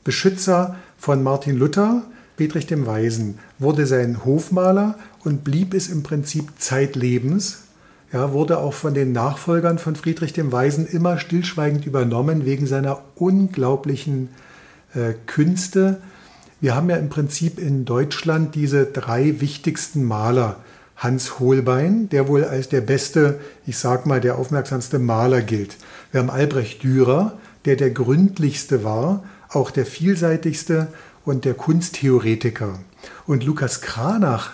Beschützer 0.04 0.76
von 0.98 1.22
Martin 1.22 1.56
Luther, 1.56 2.02
Friedrich 2.36 2.66
dem 2.66 2.86
Weisen, 2.86 3.38
wurde 3.58 3.86
sein 3.86 4.24
Hofmaler 4.24 4.98
und 5.24 5.42
blieb 5.42 5.72
es 5.72 5.88
im 5.88 6.02
Prinzip 6.02 6.50
zeitlebens. 6.58 7.62
Ja, 8.12 8.32
wurde 8.32 8.58
auch 8.58 8.74
von 8.74 8.94
den 8.94 9.12
Nachfolgern 9.12 9.78
von 9.78 9.96
Friedrich 9.96 10.32
dem 10.32 10.52
Weisen 10.52 10.86
immer 10.86 11.18
stillschweigend 11.18 11.86
übernommen 11.86 12.44
wegen 12.44 12.66
seiner 12.66 13.02
unglaublichen 13.16 14.28
äh, 14.94 15.14
Künste. 15.26 16.00
Wir 16.66 16.74
haben 16.74 16.90
ja 16.90 16.96
im 16.96 17.10
Prinzip 17.10 17.60
in 17.60 17.84
Deutschland 17.84 18.56
diese 18.56 18.86
drei 18.86 19.40
wichtigsten 19.40 20.02
Maler. 20.02 20.56
Hans 20.96 21.38
Holbein, 21.38 22.08
der 22.08 22.26
wohl 22.26 22.42
als 22.42 22.68
der 22.68 22.80
beste, 22.80 23.38
ich 23.68 23.78
sag 23.78 24.04
mal, 24.04 24.20
der 24.20 24.36
aufmerksamste 24.36 24.98
Maler 24.98 25.42
gilt. 25.42 25.76
Wir 26.10 26.18
haben 26.18 26.28
Albrecht 26.28 26.82
Dürer, 26.82 27.38
der 27.66 27.76
der 27.76 27.90
gründlichste 27.90 28.82
war, 28.82 29.22
auch 29.48 29.70
der 29.70 29.86
vielseitigste 29.86 30.88
und 31.24 31.44
der 31.44 31.54
Kunsttheoretiker. 31.54 32.80
Und 33.28 33.44
Lukas 33.44 33.80
Kranach, 33.80 34.50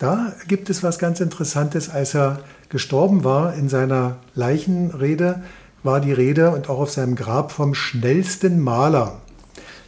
da 0.00 0.32
gibt 0.48 0.68
es 0.68 0.82
was 0.82 0.98
ganz 0.98 1.20
Interessantes. 1.20 1.88
Als 1.88 2.16
er 2.16 2.40
gestorben 2.70 3.22
war, 3.22 3.54
in 3.54 3.68
seiner 3.68 4.16
Leichenrede 4.34 5.44
war 5.84 6.00
die 6.00 6.12
Rede 6.12 6.50
und 6.50 6.68
auch 6.68 6.80
auf 6.80 6.90
seinem 6.90 7.14
Grab 7.14 7.52
vom 7.52 7.74
schnellsten 7.74 8.58
Maler. 8.58 9.20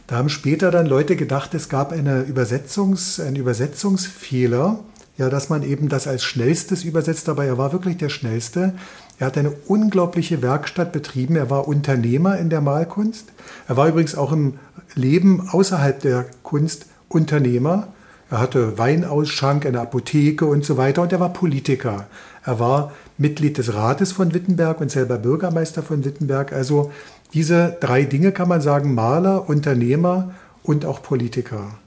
Da 0.07 0.17
haben 0.17 0.29
später 0.29 0.69
dann 0.69 0.85
Leute 0.85 1.15
gedacht, 1.15 1.53
es 1.53 1.67
gab 1.67 1.91
eine 1.91 2.21
Übersetzungs, 2.21 3.19
einen 3.19 3.35
Übersetzungsfehler, 3.37 4.79
ja, 5.17 5.29
dass 5.29 5.49
man 5.49 5.63
eben 5.63 5.89
das 5.89 6.07
als 6.07 6.23
schnellstes 6.23 6.83
übersetzt, 6.83 7.29
aber 7.29 7.45
er 7.45 7.57
war 7.57 7.71
wirklich 7.71 7.97
der 7.97 8.09
schnellste. 8.09 8.73
Er 9.17 9.27
hat 9.27 9.37
eine 9.37 9.51
unglaubliche 9.67 10.41
Werkstatt 10.41 10.91
betrieben. 10.91 11.37
Er 11.37 11.49
war 11.49 11.67
Unternehmer 11.67 12.37
in 12.37 12.49
der 12.49 12.61
Malkunst. 12.61 13.29
Er 13.67 13.77
war 13.77 13.87
übrigens 13.87 14.15
auch 14.15 14.33
im 14.33 14.55
Leben 14.93 15.47
außerhalb 15.49 16.01
der 16.01 16.25
Kunst 16.43 16.87
Unternehmer. 17.07 17.87
Er 18.29 18.39
hatte 18.39 18.77
Weinausschank, 18.77 19.65
eine 19.65 19.79
Apotheke 19.79 20.45
und 20.45 20.65
so 20.65 20.77
weiter 20.77 21.01
und 21.03 21.13
er 21.13 21.19
war 21.19 21.31
Politiker. 21.31 22.07
Er 22.43 22.59
war 22.59 22.91
Mitglied 23.17 23.57
des 23.57 23.73
Rates 23.73 24.11
von 24.11 24.33
Wittenberg 24.33 24.81
und 24.81 24.91
selber 24.91 25.17
Bürgermeister 25.17 25.81
von 25.81 26.03
Wittenberg. 26.03 26.51
Also 26.51 26.91
diese 27.35 27.77
drei 27.81 28.03
Dinge 28.03 28.31
kann 28.31 28.47
man 28.47 28.61
sagen, 28.61 28.95
Maler, 28.95 29.49
Unternehmer 29.49 30.33
und 30.63 30.85
auch 30.85 31.03
Politiker. 31.03 31.77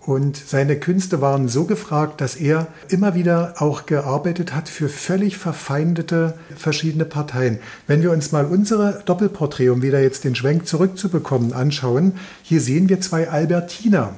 Und 0.00 0.36
seine 0.36 0.76
Künste 0.76 1.20
waren 1.20 1.48
so 1.48 1.64
gefragt, 1.64 2.20
dass 2.20 2.36
er 2.36 2.66
immer 2.88 3.14
wieder 3.14 3.54
auch 3.58 3.86
gearbeitet 3.86 4.54
hat 4.54 4.68
für 4.68 4.88
völlig 4.88 5.36
verfeindete 5.36 6.34
verschiedene 6.56 7.06
Parteien. 7.06 7.58
Wenn 7.86 8.02
wir 8.02 8.12
uns 8.12 8.30
mal 8.30 8.44
unsere 8.44 9.02
Doppelporträt, 9.04 9.70
um 9.70 9.82
wieder 9.82 10.00
jetzt 10.00 10.24
den 10.24 10.34
Schwenk 10.34 10.66
zurückzubekommen, 10.68 11.54
anschauen, 11.54 12.12
hier 12.42 12.60
sehen 12.60 12.88
wir 12.88 13.00
zwei 13.00 13.30
Albertiner. 13.30 14.12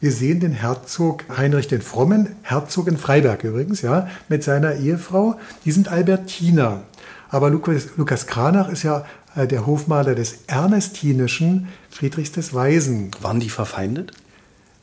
Wir 0.00 0.12
sehen 0.12 0.40
den 0.40 0.52
Herzog 0.52 1.24
Heinrich 1.36 1.66
den 1.68 1.82
Frommen, 1.82 2.28
Herzog 2.42 2.88
in 2.88 2.96
Freiberg 2.96 3.42
übrigens, 3.42 3.82
ja, 3.82 4.08
mit 4.28 4.44
seiner 4.44 4.76
Ehefrau. 4.76 5.34
Die 5.64 5.72
sind 5.72 5.88
Albertiner. 5.88 6.82
Aber 7.28 7.50
Lukas, 7.50 7.88
Lukas 7.96 8.28
Kranach 8.28 8.68
ist 8.68 8.84
ja 8.84 9.04
der 9.36 9.66
Hofmaler 9.66 10.14
des 10.14 10.38
ernestinischen 10.46 11.68
Friedrichs 11.90 12.32
des 12.32 12.54
Weisen. 12.54 13.10
Waren 13.20 13.40
die 13.40 13.50
verfeindet? 13.50 14.12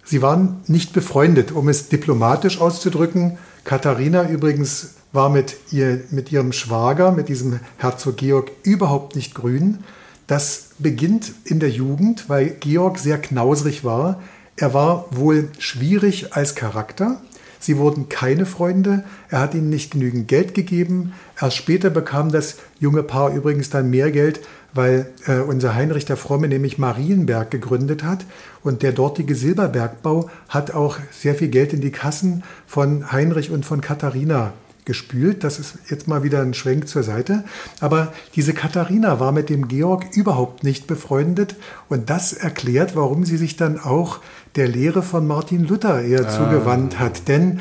Sie 0.04 0.22
waren 0.22 0.62
nicht 0.68 0.94
befreundet, 0.94 1.52
um 1.52 1.70
es 1.70 1.90
diplomatisch 1.90 2.60
auszudrücken. 2.60 3.38
Katharina 3.64 4.28
übrigens 4.28 4.96
war 5.14 5.30
mit, 5.30 5.56
ihr, 5.72 6.02
mit 6.12 6.32
ihrem 6.32 6.52
Schwager, 6.52 7.12
mit 7.12 7.30
diesem 7.30 7.60
Herzog 7.78 8.18
Georg, 8.18 8.52
überhaupt 8.64 9.16
nicht 9.16 9.36
grün. 9.36 9.80
Das 10.28 10.70
beginnt 10.80 11.34
in 11.44 11.60
der 11.60 11.70
Jugend, 11.70 12.30
weil 12.30 12.50
Georg 12.60 12.98
sehr 12.98 13.20
knausrig 13.20 13.84
war. 13.84 14.22
Er 14.56 14.74
war 14.74 15.06
wohl 15.12 15.50
schwierig 15.60 16.34
als 16.34 16.56
Charakter. 16.56 17.22
Sie 17.62 17.78
wurden 17.78 18.10
keine 18.10 18.46
Freunde. 18.46 19.04
Er 19.30 19.40
hat 19.40 19.54
ihnen 19.54 19.70
nicht 19.70 19.92
genügend 19.92 20.28
Geld 20.28 20.54
gegeben. 20.56 21.14
Erst 21.40 21.58
später 21.58 21.92
bekam 21.92 22.32
das 22.32 22.58
junge 22.80 23.04
Paar 23.04 23.32
übrigens 23.34 23.70
dann 23.70 23.90
mehr 23.92 24.12
Geld, 24.12 24.42
weil 24.74 25.12
äh, 25.28 25.38
unser 25.40 25.76
Heinrich 25.76 26.06
der 26.06 26.18
Fromme 26.18 26.48
nämlich 26.48 26.80
Marienberg 26.80 27.52
gegründet 27.52 28.04
hat. 28.04 28.26
Und 28.64 28.82
der 28.82 28.92
dortige 28.92 29.36
Silberbergbau 29.36 30.30
hat 30.50 30.74
auch 30.74 30.98
sehr 31.12 31.36
viel 31.36 31.50
Geld 31.50 31.72
in 31.72 31.82
die 31.82 31.92
Kassen 31.92 32.44
von 32.66 33.12
Heinrich 33.12 33.52
und 33.52 33.64
von 33.64 33.80
Katharina 33.80 34.54
gespült. 34.86 35.44
Das 35.44 35.60
ist 35.60 35.76
jetzt 35.90 36.08
mal 36.08 36.24
wieder 36.24 36.42
ein 36.42 36.54
Schwenk 36.54 36.88
zur 36.88 37.04
Seite. 37.04 37.44
Aber 37.80 38.14
diese 38.36 38.54
Katharina 38.54 39.20
war 39.20 39.32
mit 39.32 39.50
dem 39.50 39.68
Georg 39.68 40.06
überhaupt 40.16 40.64
nicht 40.64 40.88
befreundet. 40.88 41.56
Und 41.90 42.10
das 42.10 42.34
erklärt, 42.34 42.96
warum 42.96 43.26
sie 43.26 43.38
sich 43.38 43.56
dann 43.56 43.80
auch 43.80 44.20
der 44.56 44.68
Lehre 44.68 45.04
von 45.04 45.28
Martin 45.28 45.68
Luther 45.68 46.02
eher 46.02 46.30
zugewandt 46.30 47.00
hat. 47.00 47.28
Denn 47.28 47.60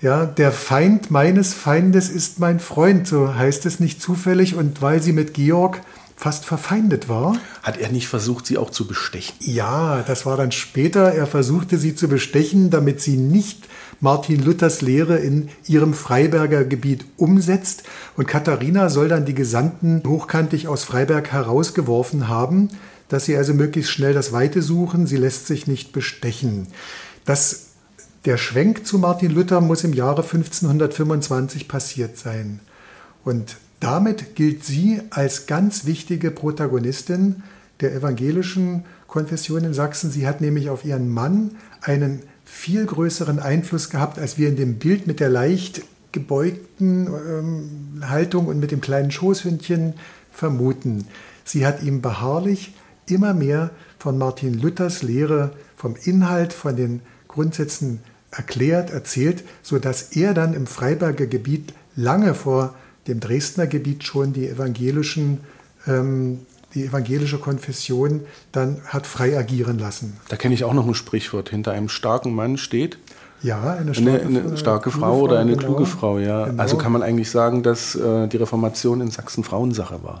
ja, 0.00 0.24
der 0.24 0.52
Feind 0.52 1.10
meines 1.10 1.52
Feindes 1.52 2.08
ist 2.08 2.38
mein 2.38 2.58
Freund, 2.60 3.06
so 3.06 3.34
heißt 3.34 3.66
es 3.66 3.80
nicht 3.80 4.00
zufällig. 4.00 4.54
Und 4.54 4.80
weil 4.80 5.02
sie 5.02 5.12
mit 5.12 5.34
Georg 5.34 5.80
fast 6.20 6.44
verfeindet 6.44 7.08
war. 7.08 7.38
Hat 7.62 7.78
er 7.78 7.88
nicht 7.88 8.06
versucht, 8.06 8.44
sie 8.44 8.58
auch 8.58 8.68
zu 8.68 8.86
bestechen? 8.86 9.34
Ja, 9.40 10.02
das 10.06 10.26
war 10.26 10.36
dann 10.36 10.52
später. 10.52 11.14
Er 11.14 11.26
versuchte 11.26 11.78
sie 11.78 11.94
zu 11.94 12.08
bestechen, 12.08 12.68
damit 12.68 13.00
sie 13.00 13.16
nicht 13.16 13.66
Martin 14.00 14.42
Luthers 14.42 14.80
Lehre 14.80 15.18
in 15.18 15.50
ihrem 15.66 15.92
Freiberger 15.92 16.64
Gebiet 16.64 17.04
umsetzt. 17.16 17.84
Und 18.16 18.26
Katharina 18.26 18.88
soll 18.88 19.08
dann 19.08 19.26
die 19.26 19.34
Gesandten 19.34 20.02
hochkantig 20.06 20.68
aus 20.68 20.84
Freiberg 20.84 21.32
herausgeworfen 21.32 22.28
haben, 22.28 22.70
dass 23.08 23.26
sie 23.26 23.36
also 23.36 23.52
möglichst 23.52 23.90
schnell 23.90 24.14
das 24.14 24.32
Weite 24.32 24.62
suchen. 24.62 25.06
Sie 25.06 25.16
lässt 25.16 25.46
sich 25.46 25.66
nicht 25.66 25.92
bestechen. 25.92 26.68
Das, 27.26 27.72
der 28.24 28.38
Schwenk 28.38 28.86
zu 28.86 28.98
Martin 28.98 29.32
Luther 29.32 29.60
muss 29.60 29.84
im 29.84 29.92
Jahre 29.92 30.22
1525 30.22 31.68
passiert 31.68 32.16
sein. 32.16 32.60
Und 33.22 33.56
damit 33.80 34.34
gilt 34.34 34.64
sie 34.64 35.02
als 35.10 35.46
ganz 35.46 35.84
wichtige 35.84 36.30
Protagonistin 36.30 37.42
der 37.80 37.94
evangelischen 37.94 38.84
Konfession 39.06 39.64
in 39.64 39.74
Sachsen. 39.74 40.10
Sie 40.10 40.26
hat 40.26 40.40
nämlich 40.40 40.70
auf 40.70 40.84
ihren 40.84 41.08
Mann 41.08 41.52
einen 41.82 42.22
viel 42.50 42.84
größeren 42.84 43.38
Einfluss 43.38 43.90
gehabt, 43.90 44.18
als 44.18 44.36
wir 44.36 44.48
in 44.48 44.56
dem 44.56 44.74
Bild 44.74 45.06
mit 45.06 45.20
der 45.20 45.30
leicht 45.30 45.82
gebeugten 46.12 47.06
ähm, 47.06 48.02
Haltung 48.08 48.48
und 48.48 48.58
mit 48.58 48.72
dem 48.72 48.80
kleinen 48.80 49.12
Schoßhündchen 49.12 49.94
vermuten. 50.32 51.06
Sie 51.44 51.64
hat 51.64 51.82
ihm 51.82 52.02
beharrlich 52.02 52.74
immer 53.06 53.34
mehr 53.34 53.70
von 53.98 54.18
Martin 54.18 54.54
Luthers 54.54 55.02
Lehre, 55.02 55.52
vom 55.76 55.94
Inhalt, 56.02 56.52
von 56.52 56.76
den 56.76 57.02
Grundsätzen 57.28 58.00
erklärt, 58.32 58.90
erzählt, 58.90 59.44
sodass 59.62 60.16
er 60.16 60.34
dann 60.34 60.52
im 60.52 60.66
Freiberger 60.66 61.26
Gebiet 61.26 61.72
lange 61.94 62.34
vor 62.34 62.74
dem 63.06 63.20
Dresdner 63.20 63.68
Gebiet 63.68 64.04
schon 64.04 64.32
die 64.32 64.48
evangelischen 64.48 65.38
ähm, 65.86 66.40
die 66.74 66.84
evangelische 66.84 67.38
Konfession 67.38 68.20
dann 68.52 68.80
hat 68.86 69.06
frei 69.06 69.36
agieren 69.36 69.78
lassen. 69.78 70.16
Da 70.28 70.36
kenne 70.36 70.54
ich 70.54 70.64
auch 70.64 70.74
noch 70.74 70.86
ein 70.86 70.94
Sprichwort. 70.94 71.50
Hinter 71.50 71.72
einem 71.72 71.88
starken 71.88 72.34
Mann 72.34 72.56
steht 72.56 72.98
ja, 73.42 73.74
eine 73.74 73.94
starke, 73.94 74.26
eine, 74.26 74.40
eine 74.40 74.56
starke 74.56 74.90
Frau 74.90 75.20
oder 75.20 75.38
eine 75.38 75.52
genau, 75.52 75.64
kluge 75.64 75.86
Frau, 75.86 76.18
ja. 76.18 76.46
Genau. 76.46 76.62
Also 76.62 76.76
kann 76.76 76.92
man 76.92 77.02
eigentlich 77.02 77.30
sagen, 77.30 77.62
dass 77.62 77.94
äh, 77.94 78.28
die 78.28 78.36
Reformation 78.36 79.00
in 79.00 79.10
Sachsen 79.10 79.44
Frauensache 79.44 80.02
war. 80.02 80.20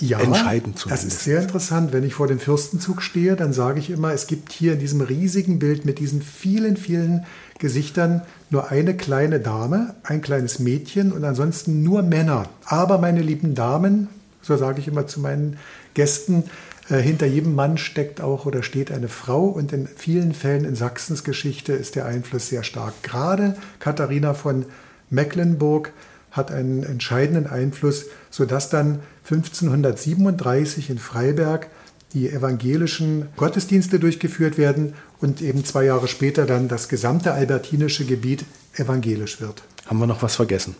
Ja, 0.00 0.18
entscheidend 0.18 0.78
zumindest. 0.78 1.06
das 1.06 1.14
ist 1.14 1.24
sehr 1.24 1.42
interessant. 1.42 1.92
Wenn 1.92 2.04
ich 2.04 2.14
vor 2.14 2.26
dem 2.26 2.38
Fürstenzug 2.38 3.02
stehe, 3.02 3.36
dann 3.36 3.52
sage 3.52 3.78
ich 3.78 3.90
immer, 3.90 4.12
es 4.12 4.26
gibt 4.26 4.50
hier 4.50 4.72
in 4.72 4.78
diesem 4.78 5.02
riesigen 5.02 5.58
Bild 5.58 5.84
mit 5.84 5.98
diesen 5.98 6.22
vielen, 6.22 6.76
vielen 6.78 7.26
Gesichtern 7.58 8.22
nur 8.48 8.70
eine 8.70 8.96
kleine 8.96 9.40
Dame, 9.40 9.94
ein 10.02 10.22
kleines 10.22 10.58
Mädchen 10.58 11.12
und 11.12 11.22
ansonsten 11.22 11.82
nur 11.82 12.02
Männer. 12.02 12.48
Aber 12.64 12.96
meine 12.96 13.20
lieben 13.20 13.54
Damen, 13.54 14.08
so 14.42 14.56
sage 14.56 14.80
ich 14.80 14.88
immer 14.88 15.06
zu 15.06 15.20
meinen 15.20 15.58
Gästen, 15.94 16.44
äh, 16.88 16.98
hinter 16.98 17.26
jedem 17.26 17.54
Mann 17.54 17.78
steckt 17.78 18.20
auch 18.20 18.46
oder 18.46 18.62
steht 18.62 18.90
eine 18.90 19.08
Frau 19.08 19.44
und 19.44 19.72
in 19.72 19.86
vielen 19.86 20.34
Fällen 20.34 20.64
in 20.64 20.74
Sachsens 20.74 21.24
Geschichte 21.24 21.72
ist 21.72 21.96
der 21.96 22.06
Einfluss 22.06 22.48
sehr 22.48 22.62
stark. 22.62 22.94
Gerade 23.02 23.56
Katharina 23.78 24.34
von 24.34 24.66
Mecklenburg 25.08 25.92
hat 26.30 26.52
einen 26.52 26.82
entscheidenden 26.82 27.46
Einfluss, 27.46 28.06
sodass 28.30 28.70
dann 28.70 29.00
1537 29.24 30.90
in 30.90 30.98
Freiberg 30.98 31.68
die 32.12 32.28
evangelischen 32.28 33.28
Gottesdienste 33.36 34.00
durchgeführt 34.00 34.58
werden 34.58 34.94
und 35.20 35.42
eben 35.42 35.64
zwei 35.64 35.84
Jahre 35.84 36.08
später 36.08 36.46
dann 36.46 36.68
das 36.68 36.88
gesamte 36.88 37.32
albertinische 37.32 38.04
Gebiet 38.04 38.44
evangelisch 38.74 39.40
wird. 39.40 39.62
Haben 39.86 39.98
wir 40.00 40.06
noch 40.06 40.22
was 40.22 40.36
vergessen? 40.36 40.74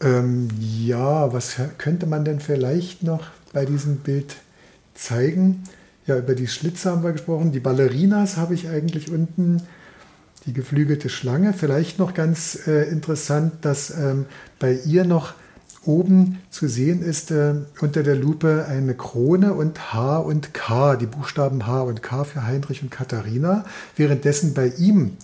Ähm, 0.00 0.48
ja, 0.60 1.32
was 1.32 1.56
könnte 1.78 2.06
man 2.06 2.24
denn 2.24 2.40
vielleicht 2.40 3.02
noch 3.02 3.26
bei 3.52 3.64
diesem 3.64 3.98
Bild 3.98 4.36
zeigen? 4.94 5.64
Ja, 6.06 6.18
über 6.18 6.34
die 6.34 6.46
Schlitze 6.46 6.90
haben 6.90 7.02
wir 7.02 7.12
gesprochen. 7.12 7.52
Die 7.52 7.60
Ballerinas 7.60 8.36
habe 8.36 8.54
ich 8.54 8.68
eigentlich 8.68 9.10
unten, 9.10 9.62
die 10.44 10.52
geflügelte 10.52 11.08
Schlange. 11.08 11.52
Vielleicht 11.52 11.98
noch 11.98 12.14
ganz 12.14 12.66
äh, 12.66 12.88
interessant, 12.90 13.64
dass 13.64 13.90
ähm, 13.90 14.26
bei 14.58 14.74
ihr 14.84 15.04
noch 15.04 15.34
oben 15.86 16.38
zu 16.50 16.68
sehen 16.68 17.02
ist 17.02 17.30
äh, 17.30 17.54
unter 17.80 18.02
der 18.02 18.16
Lupe 18.16 18.66
eine 18.68 18.94
Krone 18.94 19.54
und 19.54 19.92
H 19.92 20.18
und 20.18 20.52
K, 20.52 20.96
die 20.96 21.06
Buchstaben 21.06 21.66
H 21.66 21.82
und 21.82 22.02
K 22.02 22.24
für 22.24 22.46
Heinrich 22.46 22.82
und 22.82 22.90
Katharina, 22.90 23.64
währenddessen 23.96 24.54
bei 24.54 24.68
ihm, 24.78 25.16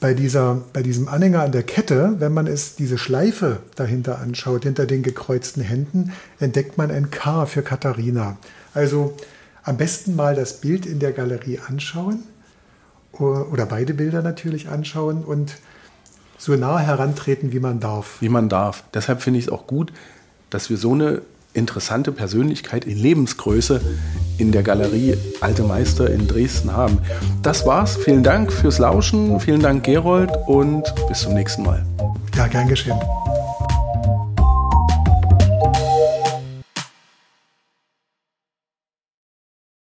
bei, 0.00 0.14
dieser, 0.14 0.62
bei 0.72 0.82
diesem 0.82 1.08
Anhänger 1.08 1.42
an 1.42 1.52
der 1.52 1.62
Kette, 1.62 2.16
wenn 2.18 2.32
man 2.32 2.46
es 2.46 2.76
diese 2.76 2.98
Schleife 2.98 3.60
dahinter 3.74 4.18
anschaut, 4.18 4.64
hinter 4.64 4.86
den 4.86 5.02
gekreuzten 5.02 5.62
Händen, 5.62 6.12
entdeckt 6.38 6.76
man 6.76 6.90
ein 6.90 7.10
K 7.10 7.46
für 7.46 7.62
Katharina. 7.62 8.36
Also 8.74 9.14
am 9.62 9.76
besten 9.76 10.14
mal 10.14 10.34
das 10.34 10.60
Bild 10.60 10.86
in 10.86 10.98
der 10.98 11.12
Galerie 11.12 11.60
anschauen 11.66 12.22
oder 13.12 13.66
beide 13.66 13.94
Bilder 13.94 14.22
natürlich 14.22 14.68
anschauen 14.68 15.24
und 15.24 15.56
so 16.38 16.54
nah 16.54 16.78
herantreten, 16.78 17.52
wie 17.52 17.60
man 17.60 17.80
darf. 17.80 18.20
Wie 18.20 18.28
man 18.28 18.48
darf. 18.48 18.84
Deshalb 18.92 19.22
finde 19.22 19.38
ich 19.38 19.46
es 19.46 19.52
auch 19.52 19.66
gut, 19.66 19.92
dass 20.50 20.68
wir 20.68 20.76
so 20.76 20.92
eine 20.92 21.22
interessante 21.56 22.12
Persönlichkeit 22.12 22.84
in 22.84 22.98
Lebensgröße 22.98 23.80
in 24.38 24.52
der 24.52 24.62
Galerie 24.62 25.16
Alte 25.40 25.62
Meister 25.62 26.10
in 26.10 26.28
Dresden 26.28 26.72
haben. 26.72 26.98
Das 27.42 27.66
war's. 27.66 27.96
Vielen 27.96 28.22
Dank 28.22 28.52
fürs 28.52 28.78
Lauschen. 28.78 29.40
Vielen 29.40 29.60
Dank, 29.60 29.84
Gerold, 29.84 30.30
und 30.46 30.82
bis 31.08 31.20
zum 31.20 31.34
nächsten 31.34 31.62
Mal. 31.62 31.84
Ja, 32.36 32.46
gern 32.46 32.68
geschehen. 32.68 32.98